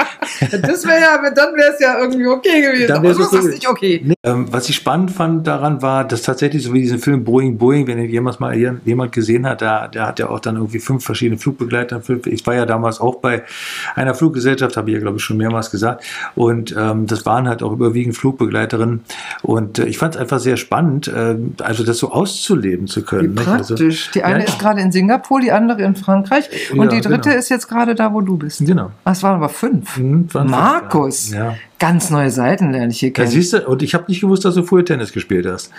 [0.51, 2.89] Das wäre ja, dann wäre es ja irgendwie okay gewesen.
[2.89, 4.01] Dann Aber so ist nicht okay.
[4.05, 7.59] Nee, ähm, was ich spannend fand daran war, dass tatsächlich so wie diesen Film Boeing
[7.59, 10.79] Boeing, wenn ihn jemals mal jemand gesehen hat, da, der hat ja auch dann irgendwie
[10.79, 12.01] fünf verschiedene Flugbegleiter.
[12.01, 13.43] Fünf, ich war ja damals auch bei
[13.95, 16.05] einer Fluggesellschaft, habe ich ja glaube ich schon mehrmals gesagt.
[16.35, 19.03] Und ähm, das waren halt auch überwiegend Flugbegleiterinnen.
[19.43, 23.05] Und äh, ich fand es einfach sehr spannend, äh, also das so auszuleben zu Wie
[23.05, 23.35] können.
[23.35, 23.49] nicht?
[23.49, 24.11] Also, praktisch.
[24.13, 24.49] Die eine ja, ja.
[24.49, 27.39] ist gerade in Singapur, die andere in Frankreich und Ja, die dritte genau.
[27.39, 28.65] ist jetzt gerade da, wo du bist.
[28.65, 28.91] Genau.
[29.05, 29.97] Es waren aber fünf.
[29.97, 31.55] Mhm, waren fünf, Markus, Ja.
[31.79, 33.31] ganz neue Seiten lerne ich hier Ja, kennen.
[33.31, 35.71] siehst du, und ich habe nicht gewusst, dass du früher Tennis gespielt hast.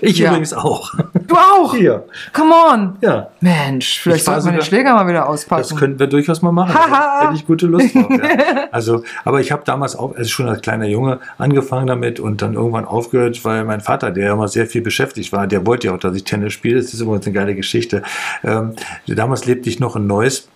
[0.00, 0.30] Ich Ja.
[0.30, 0.90] übrigens auch.
[1.14, 1.74] du auch?
[1.76, 2.04] Hier.
[2.32, 2.96] Come on.
[3.00, 3.28] Ja.
[3.40, 5.76] Mensch, vielleicht sollten wir den Schläger mal wieder Das auspacken.
[5.76, 6.74] könnten wir durchaus mal machen.
[6.74, 7.24] Haha.
[7.26, 8.06] Hätte ich gute Lust drauf.
[8.10, 8.18] Ja.
[8.72, 12.54] Also, aber ich habe damals auch, also schon als kleiner Junge, angefangen damit und dann
[12.54, 15.94] irgendwann aufgehört, weil mein Vater, der ja immer sehr viel beschäftigt war, der wollte ja
[15.94, 16.76] auch, dass ich Tennis spiele.
[16.80, 18.02] Das ist übrigens eine geile Geschichte.
[18.42, 18.74] Ähm,
[19.06, 20.48] damals lebte ich noch in Neuss.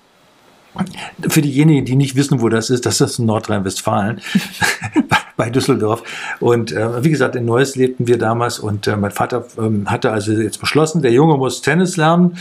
[1.29, 4.21] Für diejenigen, die nicht wissen, wo das ist, das ist in Nordrhein-Westfalen,
[5.47, 6.03] bei- Düsseldorf.
[6.41, 10.11] Und äh, wie gesagt, in Neuss lebten wir damals und äh, mein Vater ähm, hatte
[10.13, 12.37] also jetzt beschlossen, der Junge muss Tennis lernen.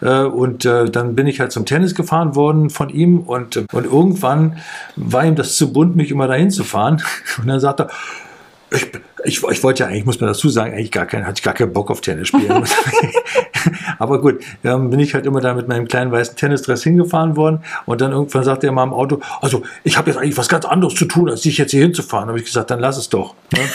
[0.00, 3.64] Äh, und äh, dann bin ich halt zum Tennis gefahren worden von ihm und, äh,
[3.72, 4.56] und irgendwann
[4.96, 7.02] war ihm das zu bunt, mich immer dahin zu fahren.
[7.40, 7.90] Und dann sagte er,
[8.72, 8.86] ich,
[9.24, 11.54] ich, ich wollte ja eigentlich, muss man dazu sagen, eigentlich gar keinen, hatte ich gar
[11.54, 12.64] keinen Bock auf Tennis spielen.
[13.98, 17.62] Aber gut, dann bin ich halt immer da mit meinem kleinen weißen Tennisdress hingefahren worden
[17.86, 20.64] und dann irgendwann sagte er mal im Auto, also ich habe jetzt eigentlich was ganz
[20.64, 22.26] anderes zu tun, als dich jetzt hier hinzufahren.
[22.26, 23.34] Da habe ich gesagt, dann lass es doch.
[23.52, 23.60] ne?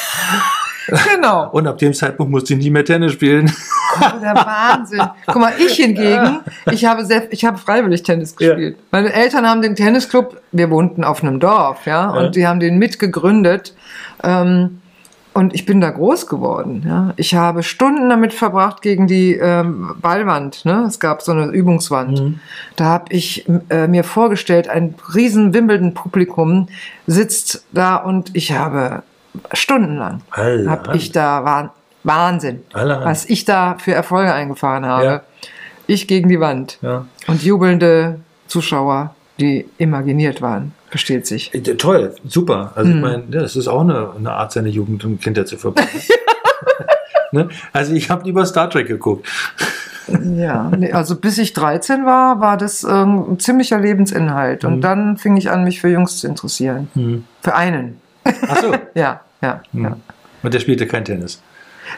[1.15, 1.49] Genau.
[1.49, 3.51] Und ab dem Zeitpunkt musste ich nie mehr Tennis spielen.
[3.99, 5.01] Oh, der Wahnsinn.
[5.25, 8.49] Guck mal, ich hingegen, ich habe sehr, ich habe freiwillig Tennis Ja.
[8.49, 8.77] gespielt.
[8.91, 12.09] Meine Eltern haben den Tennisclub, wir wohnten auf einem Dorf, ja, Ja.
[12.11, 13.73] und die haben den mitgegründet.
[14.23, 14.81] Ähm,
[15.35, 16.83] und ich bin da groß geworden.
[16.87, 17.13] Ja.
[17.17, 20.65] Ich habe Stunden damit verbracht gegen die ähm, Ballwand.
[20.65, 20.85] Ne?
[20.87, 22.19] Es gab so eine Übungswand.
[22.21, 22.39] Mhm.
[22.77, 26.67] Da habe ich äh, mir vorgestellt, ein riesen Wimbledon-Publikum
[27.05, 29.03] sitzt da und ich habe
[29.53, 33.05] stundenlang habe ich da Wah- Wahnsinn, Allerhand.
[33.05, 35.05] was ich da für Erfolge eingefahren habe.
[35.05, 35.21] Ja.
[35.87, 37.05] Ich gegen die Wand Ja.
[37.27, 41.53] und jubelnde Zuschauer, die imaginiert waren, versteht sich.
[41.53, 42.71] Äh, Toll, super.
[42.75, 42.97] Also Hm.
[42.97, 45.89] ich meine, das ist auch eine, eine Art, seine Jugend und Kindheit zu verbringen.
[47.33, 47.49] ne?
[47.73, 49.27] Also ich habe lieber Star Trek geguckt.
[50.07, 54.63] Ja, nee, also bis ich 13 war, war das ähm, ein ziemlicher Lebensinhalt.
[54.63, 57.25] Und dann fing ich an, mich für Jungs zu interessieren.
[57.41, 57.99] Für einen.
[58.23, 58.73] Ach so.
[58.93, 59.97] Ja, ja, ja.
[60.43, 61.41] Und der spielte kein Tennis.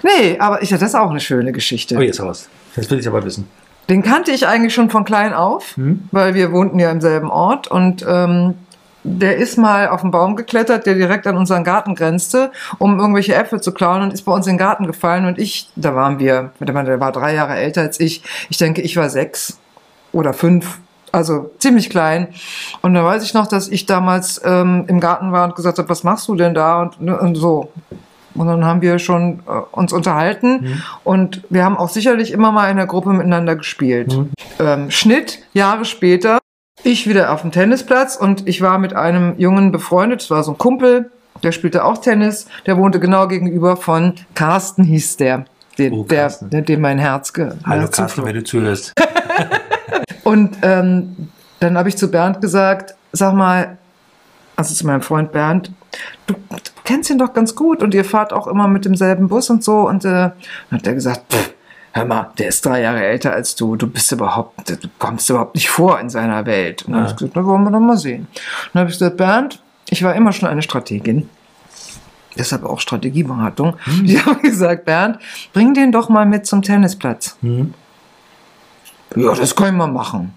[0.01, 1.95] Nee, aber ich, das ist auch eine schöne Geschichte.
[1.97, 2.49] Oh, jetzt raus.
[2.75, 3.47] Jetzt will ich aber wissen.
[3.89, 5.75] Den kannte ich eigentlich schon von klein auf,
[6.11, 8.55] weil wir wohnten ja im selben Ort und ähm,
[9.07, 13.35] der ist mal auf den Baum geklettert, der direkt an unseren Garten grenzte, um irgendwelche
[13.35, 16.19] Äpfel zu klauen und ist bei uns in den Garten gefallen und ich, da waren
[16.19, 19.59] wir, der war drei Jahre älter als ich, ich denke, ich war sechs
[20.11, 20.79] oder fünf,
[21.11, 22.27] also ziemlich klein.
[22.81, 25.89] Und da weiß ich noch, dass ich damals ähm, im Garten war und gesagt habe,
[25.89, 27.71] was machst du denn da und, ne, und so.
[28.35, 32.69] Und dann haben wir schon äh, uns unterhalten und wir haben auch sicherlich immer mal
[32.69, 34.15] in der Gruppe miteinander gespielt.
[34.59, 36.39] Ähm, Schnitt, Jahre später,
[36.83, 40.51] ich wieder auf dem Tennisplatz und ich war mit einem Jungen befreundet, das war so
[40.51, 41.11] ein Kumpel,
[41.43, 45.45] der spielte auch Tennis, der wohnte genau gegenüber von Carsten hieß der.
[45.77, 48.93] Den, Oh, der, der, dem mein Herz ge Hallo Herz Carsten, wenn du zuhörst.
[50.23, 53.77] Und ähm, dann habe ich zu Bernd gesagt, sag mal,
[54.55, 55.71] also zu meinem Freund Bernd,
[56.25, 59.49] du, du kennst ihn doch ganz gut und ihr fahrt auch immer mit demselben Bus
[59.49, 59.87] und so.
[59.87, 60.33] Und äh, dann
[60.71, 61.53] hat er gesagt, pff,
[61.97, 65.55] hör mal, der ist drei Jahre älter als du, du bist überhaupt, du kommst überhaupt
[65.55, 66.83] nicht vor in seiner Welt.
[66.83, 68.21] Und dann habe ich gesagt, na wollen wir doch mal sehen.
[68.21, 71.29] Und dann habe ich gesagt, Bernd, ich war immer schon eine Strategin.
[72.37, 73.75] Deshalb auch Strategieberatung.
[74.03, 75.17] Ich habe gesagt, Bernd,
[75.53, 77.35] bring den doch mal mit zum Tennisplatz.
[79.15, 80.33] Ja, das können wir machen.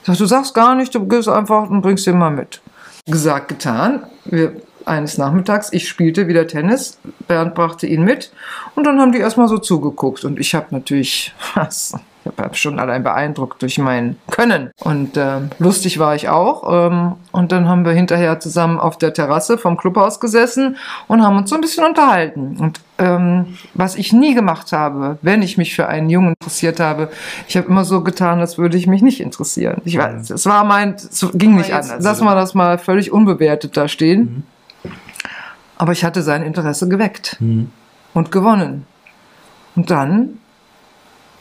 [0.00, 2.60] Ich sag, du sagst gar nicht, du gehst einfach und bringst den mal mit.
[3.06, 4.04] Gesagt, getan.
[4.24, 4.52] Wir,
[4.86, 8.32] eines Nachmittags, ich spielte wieder Tennis, Bernd brachte ihn mit
[8.74, 12.78] und dann haben die erstmal so zugeguckt und ich habe natürlich, was, ich habe schon
[12.78, 17.84] allein beeindruckt durch mein Können und äh, lustig war ich auch ähm, und dann haben
[17.84, 20.76] wir hinterher zusammen auf der Terrasse vom Clubhaus gesessen
[21.08, 25.40] und haben uns so ein bisschen unterhalten und ähm, was ich nie gemacht habe, wenn
[25.40, 27.08] ich mich für einen Jungen interessiert habe,
[27.48, 29.80] ich habe immer so getan, als würde ich mich nicht interessieren.
[29.86, 31.96] Ich weiß, es war mein, es ging nicht anders.
[32.00, 34.44] Lass mal das mal völlig unbewertet da stehen.
[35.80, 37.38] Aber ich hatte sein Interesse geweckt
[38.12, 38.84] und gewonnen.
[39.76, 40.38] Und dann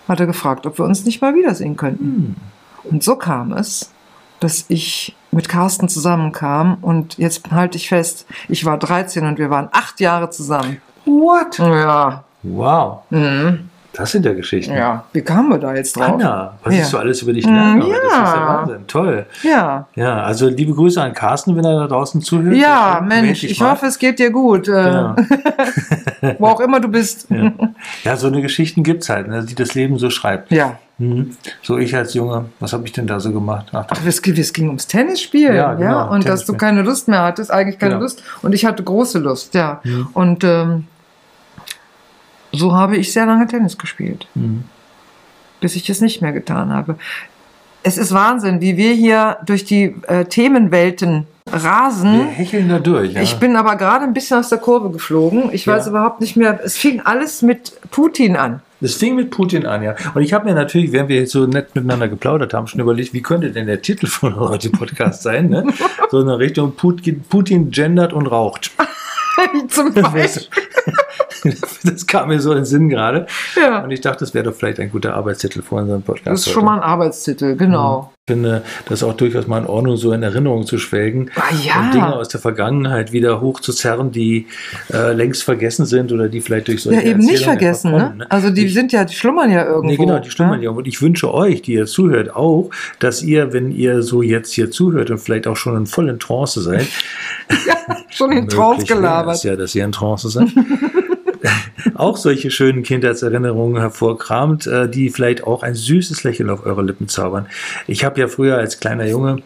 [0.07, 2.37] hat er gefragt, ob wir uns nicht mal wiedersehen könnten.
[2.85, 3.91] Und so kam es,
[4.39, 9.49] dass ich mit Carsten zusammenkam und jetzt halte ich fest, ich war 13 und wir
[9.49, 10.81] waren acht Jahre zusammen.
[11.03, 11.57] What?
[11.57, 13.01] Ja, Wow.
[13.93, 14.75] Das sind ja Geschichten.
[14.75, 15.03] ja.
[15.13, 16.13] Wie kamen wir da jetzt drauf?
[16.13, 16.79] Anna, was Ja.
[16.81, 17.83] ich so alles über dich lerne.
[17.83, 18.47] aber Das ist ja ja.
[18.47, 18.87] Wahnsinn.
[18.87, 19.25] Toll.
[19.43, 19.87] Ja.
[19.95, 22.55] Ja, also liebe Grüße an Carsten, wenn er da draußen zuhört.
[22.55, 23.71] Ja, Mensch, ich mal.
[23.71, 24.67] hoffe, es geht dir gut.
[24.67, 25.15] Äh, Ja.
[26.37, 27.27] Wo auch immer du bist.
[27.29, 27.51] Ja.
[28.03, 30.51] ja, so eine Geschichten gibt es halt, ne, die das Leben so schreibt.
[30.51, 30.77] Ja.
[30.97, 31.31] Mhm.
[31.61, 33.67] So ich als Junge, was habe ich denn da so gemacht?
[33.71, 36.81] Ach, Ach, es, ging- es ging ums Tennisspielen, Ja, ja, genau, und dass du keine
[36.81, 38.03] Lust mehr hattest, eigentlich keine Genau.
[38.03, 39.79] Lust, und ich hatte große Lust, ja.
[39.85, 40.07] Mhm.
[40.13, 40.87] Und ähm,
[42.51, 44.63] so habe ich sehr lange Tennis gespielt, Mhm.
[45.61, 46.95] bis ich es nicht mehr getan habe.
[47.83, 52.27] Es ist Wahnsinn, wie wir hier durch die äh, Themenwelten wir rasen.
[52.27, 53.13] hecheln da durch.
[53.13, 53.21] Ja.
[53.21, 55.49] Ich bin aber gerade ein bisschen aus der Kurve geflogen.
[55.53, 55.91] Ich weiß Ja.
[55.91, 56.59] überhaupt nicht mehr.
[56.63, 58.61] Es fing alles mit Putin an.
[58.81, 59.95] Das fing mit Putin an, ja.
[60.13, 63.13] Und ich habe mir natürlich, während wir jetzt so nett miteinander geplaudert haben, schon überlegt,
[63.13, 65.65] wie könnte denn der Titel von heute Podcast sein, ne?
[66.11, 68.71] So in der Richtung Putin, Putin gendert und raucht.
[69.69, 70.43] Zum Beispiel.
[71.83, 73.25] Das kam mir so in den Sinn gerade.
[73.59, 73.83] Ja.
[73.83, 76.27] Und ich dachte, das wäre doch vielleicht ein guter Arbeitstitel für unseren Podcast.
[76.27, 76.53] Das ist heute.
[76.55, 78.11] schon mal ein Arbeitstitel, genau.
[78.27, 81.51] Ich finde, das ist auch durchaus mal in Ordnung, so in Erinnerung zu schwelgen Ah,
[81.63, 81.79] ja.
[81.81, 84.45] und Dinge aus der Vergangenheit wieder hochzuzerren, die
[84.93, 88.17] äh, längst vergessen sind oder die vielleicht durch Ja, solche eben nicht vergessen, einfach kommen,
[88.19, 88.27] ne?
[88.31, 89.87] Also die Ich- sind ja, die schlummern ja irgendwo.
[89.87, 90.69] Nee, genau, die stimmen ja.
[90.69, 92.69] Und ich wünsche euch, die ihr zuhört, auch,
[92.99, 96.19] dass ihr, wenn ihr so jetzt hier zuhört und vielleicht auch schon in voll in
[96.19, 96.85] Trance seid,
[98.11, 99.43] Schon in Trance möglich wäre gelabert.
[99.43, 100.49] ja, dass ihr in Trance seid,
[101.99, 107.07] auch solche schönen Kindheitserinnerungen hervorkramt, äh, die vielleicht auch ein süßes Lächeln auf eure Lippen
[107.07, 107.47] zaubern.
[107.87, 109.37] Ich habe ja früher als kleiner Junge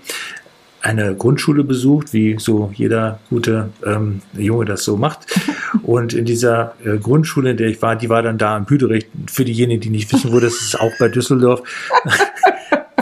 [0.84, 5.26] eine Grundschule besucht, wie so jeder gute ähm, Junge das so macht.
[5.84, 9.08] Und in dieser äh, Grundschule, in der ich war, die war dann da in Büderich.
[9.32, 11.64] Für diejenigen, die nicht wissen, wo das ist, auch bei Düsseldorf.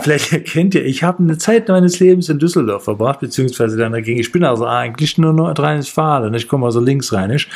[0.02, 4.18] Vielleicht erkennt ihr, ich habe eine Zeit meines Lebens in Düsseldorf verbracht, beziehungsweise dann dagegen.
[4.20, 6.32] Ich bin also eigentlich nur Nordrhein-Westfalen.
[6.34, 7.48] Ich komme also linksrheinisch.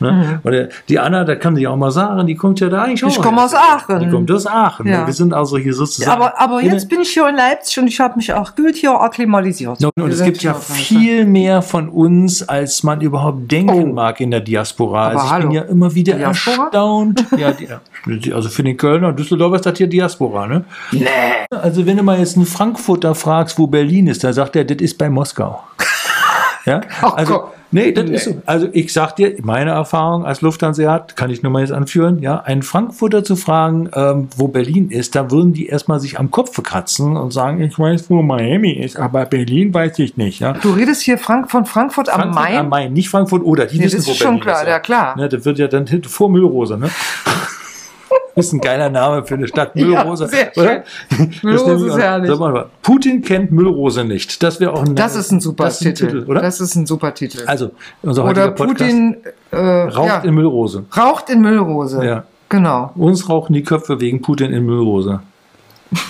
[0.00, 0.40] Ne?
[0.42, 3.02] Und äh, die Anna, da kann sie auch mal sagen, die kommt ja da eigentlich
[3.04, 3.08] auch.
[3.08, 3.14] Mhm.
[3.14, 4.00] Ich komme aus Aachen.
[4.00, 4.86] Die kommt aus Aachen.
[4.86, 5.00] Ja.
[5.02, 5.06] Ne?
[5.06, 6.10] Wir sind also hier sozusagen.
[6.10, 8.92] Aber, aber jetzt bin ich hier in Leipzig und ich habe mich auch gut hier
[9.00, 9.82] akklimatisiert.
[9.84, 13.86] und, und es gibt ja viel mehr von uns, als man überhaupt denken Oh.
[13.92, 15.06] mag in der Diaspora.
[15.06, 15.42] Aber Also ich hallo.
[15.48, 16.64] bin ja immer wieder Diaspora?
[16.64, 17.24] erstaunt.
[17.36, 17.52] ja,
[18.34, 20.64] also für den Kölner und Düsseldorfer ist das hier Diaspora, ne?
[20.92, 21.06] Nee.
[21.50, 24.78] Also wenn du mal jetzt einen Frankfurter fragst, wo Berlin ist, dann sagt er, das
[24.78, 25.60] ist bei Moskau.
[26.66, 28.14] Ja, Ach, also, nee, das Nee.
[28.16, 28.42] ist so.
[28.46, 32.40] Also, ich sag dir, meine Erfahrung als Lufthansa kann ich nur mal jetzt anführen, ja,
[32.40, 36.62] einen Frankfurter zu fragen, ähm, wo Berlin ist, da würden die erstmal sich am Kopf
[36.62, 40.54] kratzen und sagen, ich weiß, wo Miami ist, aber Berlin weiß ich nicht, ja.
[40.54, 42.56] Du redest hier Frank von Frankfurt am Frankfurt Main?
[42.56, 44.68] am Main, nicht Frankfurt oder, die Nee, wissen, das wo ist schon Berlin klar, ist.
[44.68, 45.16] ja, klar.
[45.18, 46.88] Ne, das wird ja dann hinter- vor Müllrose, ne?
[48.36, 50.28] Ist ein geiler Name für eine Stadt, Müllrose.
[50.28, 50.82] sehr oder?
[51.16, 51.30] schön.
[51.42, 52.30] Müllrose ist auch- herrlich.
[52.30, 54.42] Sag mal, Putin kennt Müllrose nicht.
[54.42, 56.24] Das wäre auch ein, Das ist ein super das ist ein Titel.
[56.28, 56.40] oder?
[56.42, 57.42] Das ist ein super Titel.
[57.46, 57.70] also,
[58.02, 59.16] unser Oder Podcast Putin
[59.50, 60.84] äh, raucht ja, in Müllrose.
[60.96, 62.04] raucht in Müllrose.
[62.04, 62.24] Ja.
[62.48, 62.90] Genau.
[62.96, 65.20] Uns rauchen die Köpfe wegen Putin in Müllrose.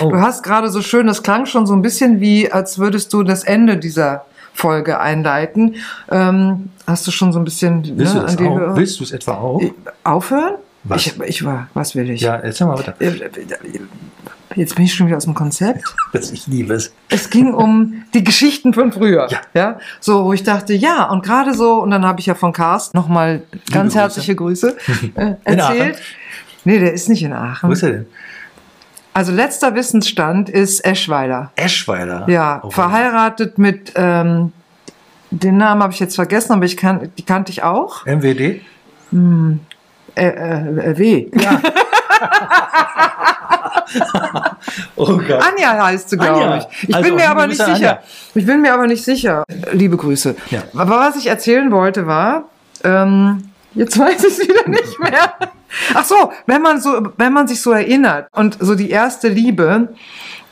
[0.00, 0.10] Oh.
[0.10, 3.24] Du hast gerade so schön, das klang schon so ein bisschen wie, als würdest du
[3.24, 4.24] das Ende dieser
[4.58, 5.76] Folge einleiten.
[6.10, 8.76] Ähm, hast du schon so ein bisschen Willst ne, du auch?
[8.76, 9.62] Willst du es etwa auch?
[10.02, 10.56] aufhören?
[10.82, 11.06] Was?
[11.06, 12.22] Ich, ich war, was will ich?
[12.22, 12.94] Ja, erzähl mal weiter.
[12.98, 13.30] Äh,
[14.56, 15.84] Jetzt bin ich schon wieder aus dem Konzept.
[16.12, 16.92] Das ich liebe es.
[17.10, 19.28] Es ging um die Geschichten von früher.
[19.30, 19.40] Ja.
[19.54, 19.78] ja.
[20.00, 22.96] So, wo ich dachte, ja, und gerade so, und dann habe ich ja von Carsten
[22.96, 24.00] nochmal ganz Grüße.
[24.00, 24.76] herzliche Grüße
[25.14, 25.96] äh, erzählt.
[25.96, 26.02] Aachen?
[26.64, 27.68] Nee, der ist nicht in Aachen.
[27.68, 28.06] Wo ist er denn?
[29.14, 31.50] Also letzter Wissensstand ist Eschweiler.
[31.56, 32.28] Eschweiler.
[32.28, 34.52] Ja, Oh, verheiratet mit, ähm,
[35.30, 38.06] den Namen habe ich jetzt vergessen, aber ich kann, die kannte ich auch.
[38.06, 38.40] MWD?
[38.40, 38.60] Äh,
[40.14, 41.28] äh, äh, W.
[41.34, 41.60] Ja.
[44.96, 45.42] oh Gott.
[45.42, 46.88] Anja heißt sie, glaube ich.
[46.88, 47.74] Ich Also, bin mir aber nicht sicher.
[47.74, 47.98] Anja.
[48.34, 49.44] Ich bin mir aber nicht sicher.
[49.72, 50.34] Liebe Grüße.
[50.50, 50.62] Ja.
[50.76, 52.44] Aber was ich erzählen wollte war,
[52.84, 55.34] ähm, jetzt weiß ich es wieder nicht mehr.
[55.94, 59.88] Ach so, wenn man so, wenn man sich so erinnert und so die erste Liebe,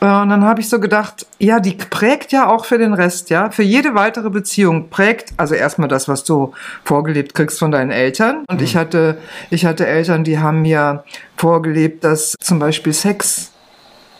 [0.01, 3.31] äh, und dann habe ich so gedacht, ja, die prägt ja auch für den Rest,
[3.31, 6.53] ja, für jede weitere Beziehung prägt, also erstmal das, was du
[6.85, 8.45] vorgelebt kriegst von deinen Eltern.
[8.49, 9.19] Und ich hatte,
[9.51, 11.05] ich hatte Eltern, die haben mir
[11.37, 13.53] vorgelebt, dass zum Beispiel Sex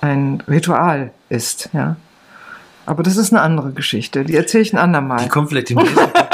[0.01, 1.97] ein Ritual ist, ja.
[2.87, 4.25] Aber das ist eine andere Geschichte.
[4.25, 5.25] Die erzähle ich ein andermal.
[5.25, 5.99] Die kommt vielleicht im nächsten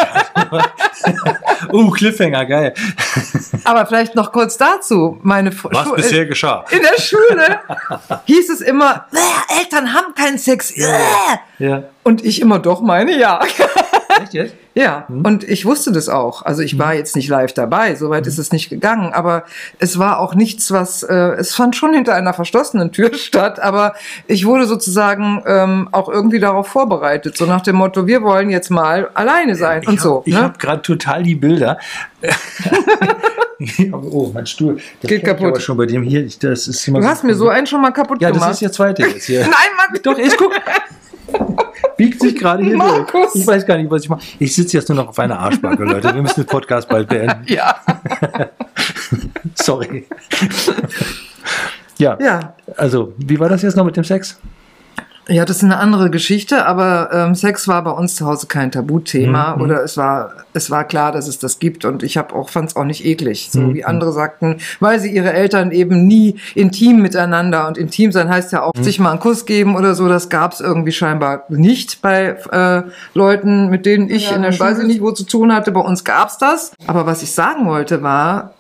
[1.73, 2.75] Uh, Cliffhanger, geil.
[3.65, 5.19] Aber vielleicht noch kurz dazu.
[5.23, 6.65] Meine Fr- Was Schu- bisher geschah.
[6.71, 7.61] in der Schule
[8.25, 10.71] hieß es immer, "Äh, Eltern haben keinen Sex.
[10.73, 10.91] Äh."
[11.59, 11.85] Ja.
[12.03, 13.41] Und ich immer doch meine, ja.
[14.33, 14.55] Echt jetzt?
[14.75, 16.43] Ja, und ich wusste das auch.
[16.43, 19.45] Also ich war jetzt nicht live dabei, soweit ist es nicht gegangen, aber
[19.79, 23.95] es war auch nichts, was, äh, es fand schon hinter einer verschlossenen Tür statt, aber
[24.27, 28.71] ich wurde sozusagen ähm, auch irgendwie darauf vorbereitet, so nach dem Motto, wir wollen jetzt
[28.71, 30.19] mal alleine sein und ich so.
[30.19, 30.43] Hab, ich ne?
[30.43, 31.79] habe gerade total die Bilder.
[33.93, 34.81] oh, mein Stuhl.
[35.01, 35.49] Das Geht kaputt.
[35.49, 36.27] Aber schon bei dem hier.
[36.41, 38.49] Das ist immer Du hast mir so einen schon mal kaputt Ja, gemacht.
[38.49, 39.41] das ist der zweite jetzt hier.
[39.41, 40.01] Nein, Mann.
[40.03, 40.53] Doch, ich guck.
[42.03, 43.13] Biegt sich gerade hier durch.
[43.13, 43.35] Markus.
[43.37, 44.23] Ich weiß gar nicht, was ich mache.
[44.41, 46.13] Ich sitze jetzt nur noch auf einer Arschbacke, Leute.
[46.13, 47.45] Wir müssen den Podcast bald beenden.
[47.47, 47.77] Ja.
[49.55, 50.05] Sorry.
[51.99, 52.19] Ja.
[52.21, 52.55] Ja.
[52.77, 54.41] Also, wie war das jetzt noch mit dem Sex?
[55.29, 58.73] Ja, das ist eine andere Geschichte, aber ähm, Sex war bei uns zu Hause kein
[58.73, 59.63] Tabuthema Mhm.
[59.63, 62.71] oder es war es war klar, dass es das gibt und ich habe auch fand
[62.71, 63.75] es auch nicht eklig, so Mhm.
[63.75, 68.53] wie andere sagten, weil sie ihre Eltern eben nie intim miteinander und intim sein heißt
[68.53, 68.83] ja auch Mhm.
[68.83, 72.83] sich mal einen Kuss geben oder so, das gab es irgendwie scheinbar nicht bei äh,
[73.15, 75.71] Leuten, mit denen ich Ja, in der ich nicht wo zu tun hatte.
[75.71, 78.55] Bei uns gab's das, aber was ich sagen wollte war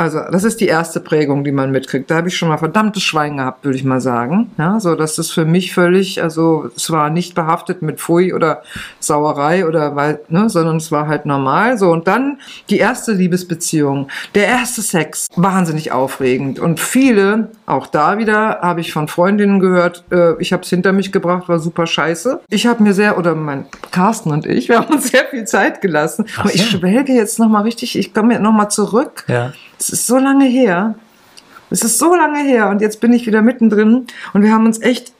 [0.00, 2.10] also, das ist die erste Prägung, die man mitkriegt.
[2.10, 4.50] Da habe ich schon mal verdammtes Schwein gehabt, würde ich mal sagen.
[4.56, 8.62] Ja, so dass das für mich völlig, also es war nicht behaftet mit Pfui oder
[8.98, 11.76] Sauerei oder weil, ne, sondern es war halt normal.
[11.76, 12.38] So und dann
[12.70, 18.94] die erste Liebesbeziehung, der erste Sex, wahnsinnig aufregend und viele, auch da wieder, habe ich
[18.94, 20.04] von Freundinnen gehört.
[20.10, 22.40] Äh, ich habe es hinter mich gebracht, war super scheiße.
[22.48, 25.82] Ich habe mir sehr oder mein Carsten und ich, wir haben uns sehr viel Zeit
[25.82, 26.24] gelassen.
[26.38, 26.78] Aber ich so.
[26.78, 27.98] schwelge jetzt noch mal richtig.
[27.98, 29.24] Ich komme jetzt noch mal zurück.
[29.28, 29.52] Ja.
[29.80, 30.94] Es ist so lange her.
[31.70, 34.80] Es ist so lange her und jetzt bin ich wieder mittendrin und wir haben uns
[34.80, 35.12] echt.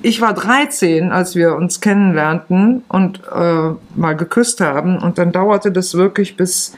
[0.00, 5.72] Ich war 13, als wir uns kennenlernten und äh, mal geküsst haben und dann dauerte
[5.72, 6.72] das wirklich bis,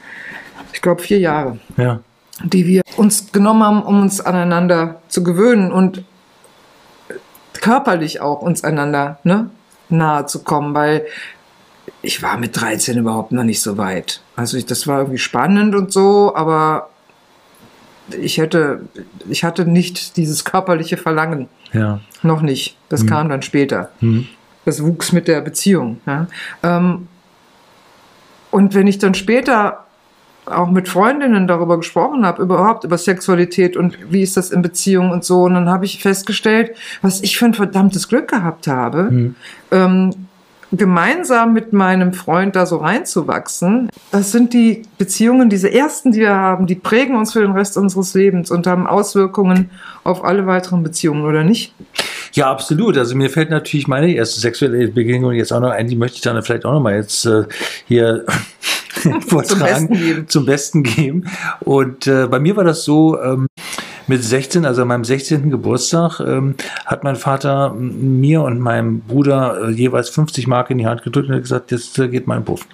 [0.72, 2.00] ich glaube, vier Jahre, Ja.
[2.42, 6.02] die wir uns genommen haben, um uns aneinander zu gewöhnen und
[7.60, 9.50] körperlich auch uns einander ne,
[9.90, 11.04] nahe zu kommen, weil
[12.00, 14.22] ich war mit 13 überhaupt noch nicht so weit.
[14.34, 16.88] Also ich, das war irgendwie spannend und so, aber
[18.14, 18.82] ich hätte,
[19.28, 21.48] ich hatte nicht dieses körperliche Verlangen.
[21.72, 22.00] Ja.
[22.22, 22.76] Noch nicht.
[22.88, 23.90] Das kam dann später.
[24.00, 24.26] Hm.
[24.64, 26.00] Das wuchs mit der Beziehung.
[26.06, 26.26] Ja.
[26.62, 27.08] Ähm,
[28.50, 29.84] und wenn ich dann später
[30.46, 35.12] auch mit Freundinnen darüber gesprochen habe, überhaupt über Sexualität und wie ist das in Beziehungen
[35.12, 39.08] und so, und dann habe ich festgestellt, was ich für ein verdammtes Glück gehabt habe,
[39.08, 39.34] Hm.
[39.70, 40.10] ähm,
[40.72, 43.90] gemeinsam mit meinem Freund da so reinzuwachsen.
[44.12, 47.76] Das sind die Beziehungen, diese ersten, die wir haben, die prägen uns für den Rest
[47.76, 49.70] unseres Lebens und haben Auswirkungen
[50.04, 51.74] auf alle weiteren Beziehungen, oder nicht?
[52.32, 52.96] Ja, absolut.
[52.96, 56.22] Also mir fällt natürlich meine erste sexuelle Begegnung jetzt auch noch ein, die möchte ich
[56.22, 57.44] dann vielleicht auch noch mal jetzt äh,
[57.86, 58.24] hier
[59.26, 60.28] vortragen, Besten geben.
[60.28, 61.24] zum Besten geben.
[61.60, 63.46] Und äh, bei mir war das so, ähm,
[64.06, 65.50] mit 16, also an meinem 16.
[65.50, 66.54] Geburtstag, ähm,
[66.86, 71.28] hat mein Vater mir und meinem Bruder äh, jeweils 50 Mark in die Hand gedrückt
[71.28, 72.66] und hat gesagt, jetzt äh, geht mein Puff.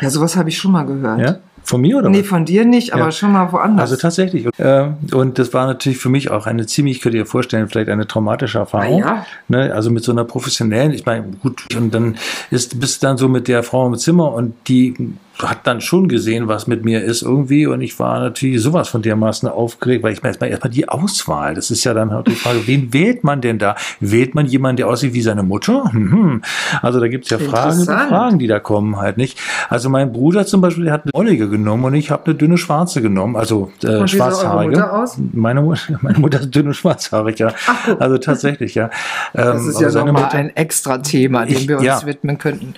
[0.00, 1.20] Ja, sowas habe ich schon mal gehört.
[1.20, 1.36] Ja?
[1.62, 2.26] Von mir oder Nee, was?
[2.26, 3.12] von dir nicht, aber Ja.
[3.12, 3.90] schon mal woanders.
[3.90, 4.46] Also tatsächlich.
[4.58, 7.88] Äh, und das war natürlich für mich auch eine ziemlich, könnt ihr dir vorstellen, vielleicht
[7.88, 9.02] eine traumatische Erfahrung.
[9.02, 9.26] Ah, ja.
[9.48, 9.72] Ne?
[9.72, 12.16] Also mit so einer professionellen, ich meine, gut, und dann
[12.50, 16.08] ist, bist du dann so mit der Frau im Zimmer und die hat dann schon
[16.08, 17.66] gesehen, was mit mir ist irgendwie.
[17.66, 21.54] Und ich war natürlich sowas von dermaßen aufgeregt, weil ich meine, erstmal erstmal die Auswahl.
[21.54, 23.74] Das ist ja dann halt die Frage, wen wählt man denn da?
[24.00, 25.90] Wählt man jemanden, der aussieht wie seine Mutter?
[25.92, 26.42] Mhm.
[26.82, 27.84] Also da gibt es ja Fragen.
[27.84, 29.38] Fragen, die da kommen halt nicht.
[29.68, 32.58] Also mein Bruder zum Beispiel, der hat eine Ollige genommen und ich habe eine dünne
[32.58, 34.70] Schwarze genommen, also äh, Und schwarzhaarige.
[34.72, 35.18] Mutter aus?
[35.32, 37.52] Meine, Mutter- meine Mutter ist dünn und schwarzhaarig, ja.
[37.98, 38.90] Also tatsächlich, ja.
[39.32, 42.06] das Ähm, ist ja nochmal ein extra Thema, dem Ich- wir uns ja.
[42.06, 42.74] widmen könnten.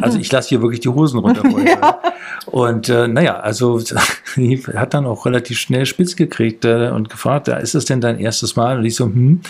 [0.00, 1.42] also ich lasse hier wirklich die Hosen runter.
[1.66, 1.97] ja.
[2.46, 3.80] Und äh, naja, also
[4.74, 8.56] hat dann auch relativ schnell spitz gekriegt äh, und gefragt, ist das denn dein erstes
[8.56, 8.78] Mal?
[8.78, 9.40] Und ich so, hm.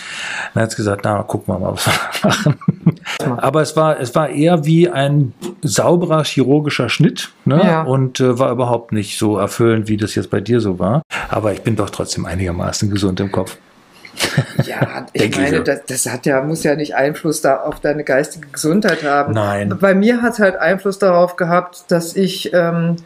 [0.53, 2.59] Dann hat gesagt, na, gucken wir mal, was wir machen.
[3.37, 7.61] Aber es war, es war eher wie ein sauberer chirurgischer Schnitt ne?
[7.63, 7.81] Ja.
[7.83, 11.01] und äh, war überhaupt nicht so erfüllend, wie das jetzt bei dir so war.
[11.29, 13.57] Aber ich bin doch trotzdem einigermaßen gesund im Kopf.
[14.65, 18.47] Ja, ich meine, das, das hat ja, muss ja nicht Einfluss da auf deine geistige
[18.47, 19.33] Gesundheit haben.
[19.33, 19.77] Nein.
[19.79, 22.97] Bei mir hat halt Einfluss darauf gehabt, dass ich, ähm,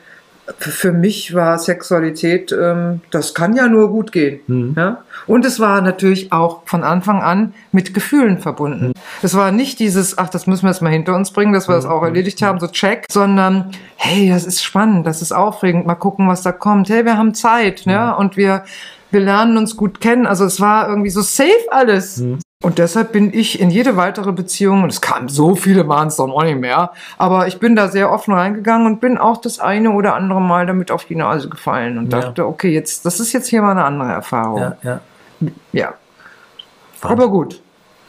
[0.59, 4.41] für mich war Sexualität, ähm, das kann ja nur gut gehen.
[4.47, 4.74] Mhm.
[4.76, 4.97] Ja?
[5.26, 8.88] Und es war natürlich auch von Anfang an mit Gefühlen verbunden.
[8.88, 8.93] Mhm.
[9.22, 11.76] Es war nicht dieses, ach, das müssen wir jetzt mal hinter uns bringen, dass wir
[11.76, 11.82] Mhm.
[11.82, 15.95] das auch erledigt haben, so check, sondern hey, das ist spannend, das ist aufregend, mal
[15.95, 16.89] gucken, was da kommt.
[16.89, 17.91] Hey, wir haben Zeit, Mhm.
[17.93, 18.66] ja, und wir,
[19.14, 20.26] wir lernen uns gut kennen.
[20.28, 22.18] Also es war irgendwie so safe alles.
[22.18, 22.39] Mhm.
[22.64, 26.16] Und deshalb bin ich in jede weitere Beziehung, und es kamen so viele waren es
[26.16, 29.59] dann auch nicht mehr, aber ich bin da sehr offen reingegangen und bin auch das
[29.59, 32.22] eine oder andere Mal damit auf die Nase gefallen und Ja.
[32.22, 34.61] dachte, okay, jetzt, das ist jetzt hier mal eine andere Erfahrung.
[34.61, 34.99] Ja, ja.
[35.74, 35.93] Ja,
[37.01, 37.61] aber gut.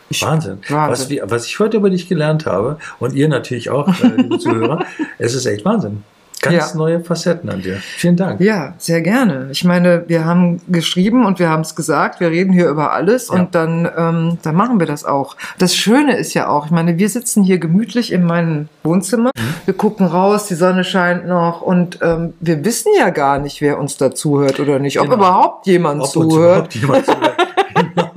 [0.08, 0.60] Ich, Wahnsinn.
[0.68, 1.18] Wahnsinn.
[1.22, 4.84] Was, was ich heute über dich gelernt habe und ihr natürlich auch, äh, liebe Zuhörer,
[5.18, 6.04] es ist echt Wahnsinn.
[6.44, 6.76] Ganz Ja.
[6.78, 7.76] neue Facetten an dir.
[7.76, 8.40] Vielen Dank.
[8.40, 9.48] Ja, sehr gerne.
[9.50, 13.28] Ich meine, wir haben geschrieben und wir haben es gesagt, wir reden hier über alles
[13.28, 13.34] Ja.
[13.34, 15.36] und dann, ähm, dann machen wir das auch.
[15.58, 19.54] Das Schöne ist ja auch, ich meine, wir sitzen hier gemütlich in meinem Wohnzimmer, Mhm.
[19.64, 23.78] wir gucken raus, die Sonne scheint noch und ähm, wir wissen ja gar nicht, wer
[23.78, 25.16] uns da zuhört oder nicht, ob Genau.
[25.16, 26.74] überhaupt jemand Ob uns zuhört.
[26.76, 27.36] überhaupt jemand zuhört.
[27.74, 28.10] genau.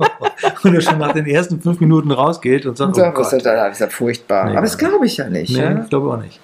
[0.64, 3.32] Und er schon nach den ersten fünf Minuten rausgeht und sagt, Und sagt, oh das
[3.32, 3.54] ist Gott.
[3.54, 4.44] das ist ja furchtbar.
[4.46, 5.50] Nee, Aber das glaube ich ja nicht.
[5.56, 5.82] Nee, Ja?
[5.82, 6.40] ich glaube auch nicht.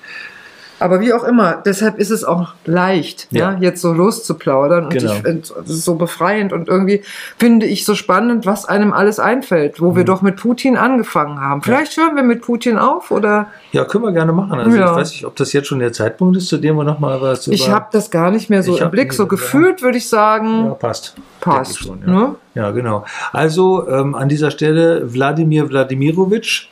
[0.85, 3.53] Aber wie auch immer, deshalb ist es auch leicht, ja.
[3.53, 3.59] Ja.
[3.59, 4.85] jetzt so loszuplaudern.
[4.85, 5.13] Und Genau.
[5.13, 7.03] ich finde es so befreiend und irgendwie
[7.39, 9.97] finde ich so spannend, was einem alles einfällt, wo Mhm.
[9.97, 11.63] wir doch mit Putin angefangen haben.
[11.63, 14.59] Vielleicht hören wir mit Putin auf oder Ja, können wir gerne machen.
[14.59, 14.91] Also Ja.
[14.93, 17.47] ich weiß nicht, ob das jetzt schon der Zeitpunkt ist, zu dem wir nochmal was
[17.49, 19.13] ich über- habe das gar nicht mehr so Ich im Blick.
[19.15, 21.15] So gefühlt würde ich sagen, Ja, passt.
[21.41, 21.73] passt.
[21.73, 22.13] Ich schon, ja.
[22.13, 22.35] ne?
[22.55, 23.05] Ja, genau.
[23.33, 26.69] Also ähm, an dieser Stelle Wladimir Wladimirovic.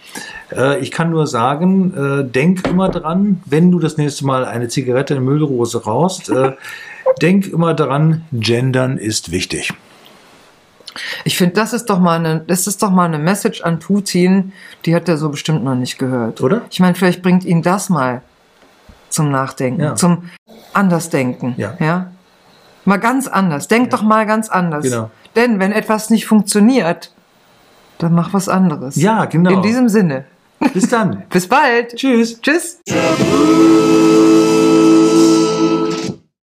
[0.54, 4.68] Äh, ich kann nur sagen, äh, denk immer dran, wenn du das nächste Mal eine
[4.68, 6.52] Zigarette in Müllrose rauchst, äh,
[7.22, 9.72] denk immer dran, gendern ist wichtig.
[11.24, 14.52] Ich finde, das ist doch mal eine, das ist doch mal eine Message an Putin,
[14.84, 16.40] die hat er so bestimmt noch nicht gehört.
[16.42, 16.62] Oder?
[16.70, 18.22] Ich meine, vielleicht bringt ihn das mal
[19.08, 19.94] zum Nachdenken, Ja.
[19.94, 20.24] zum
[20.74, 21.54] Andersdenken.
[21.56, 21.76] Ja.
[21.80, 22.12] ja?
[22.84, 23.68] Mal ganz anders.
[23.68, 24.84] Denk doch mal ganz anders.
[24.84, 25.10] Genau.
[25.36, 27.12] Denn wenn etwas nicht funktioniert,
[27.98, 28.96] dann mach was anderes.
[28.96, 29.50] Ja, genau.
[29.50, 30.24] In diesem Sinne.
[30.74, 31.24] Bis dann.
[31.30, 31.96] Bis bald.
[31.96, 32.40] Tschüss.
[32.40, 32.80] Tschüss.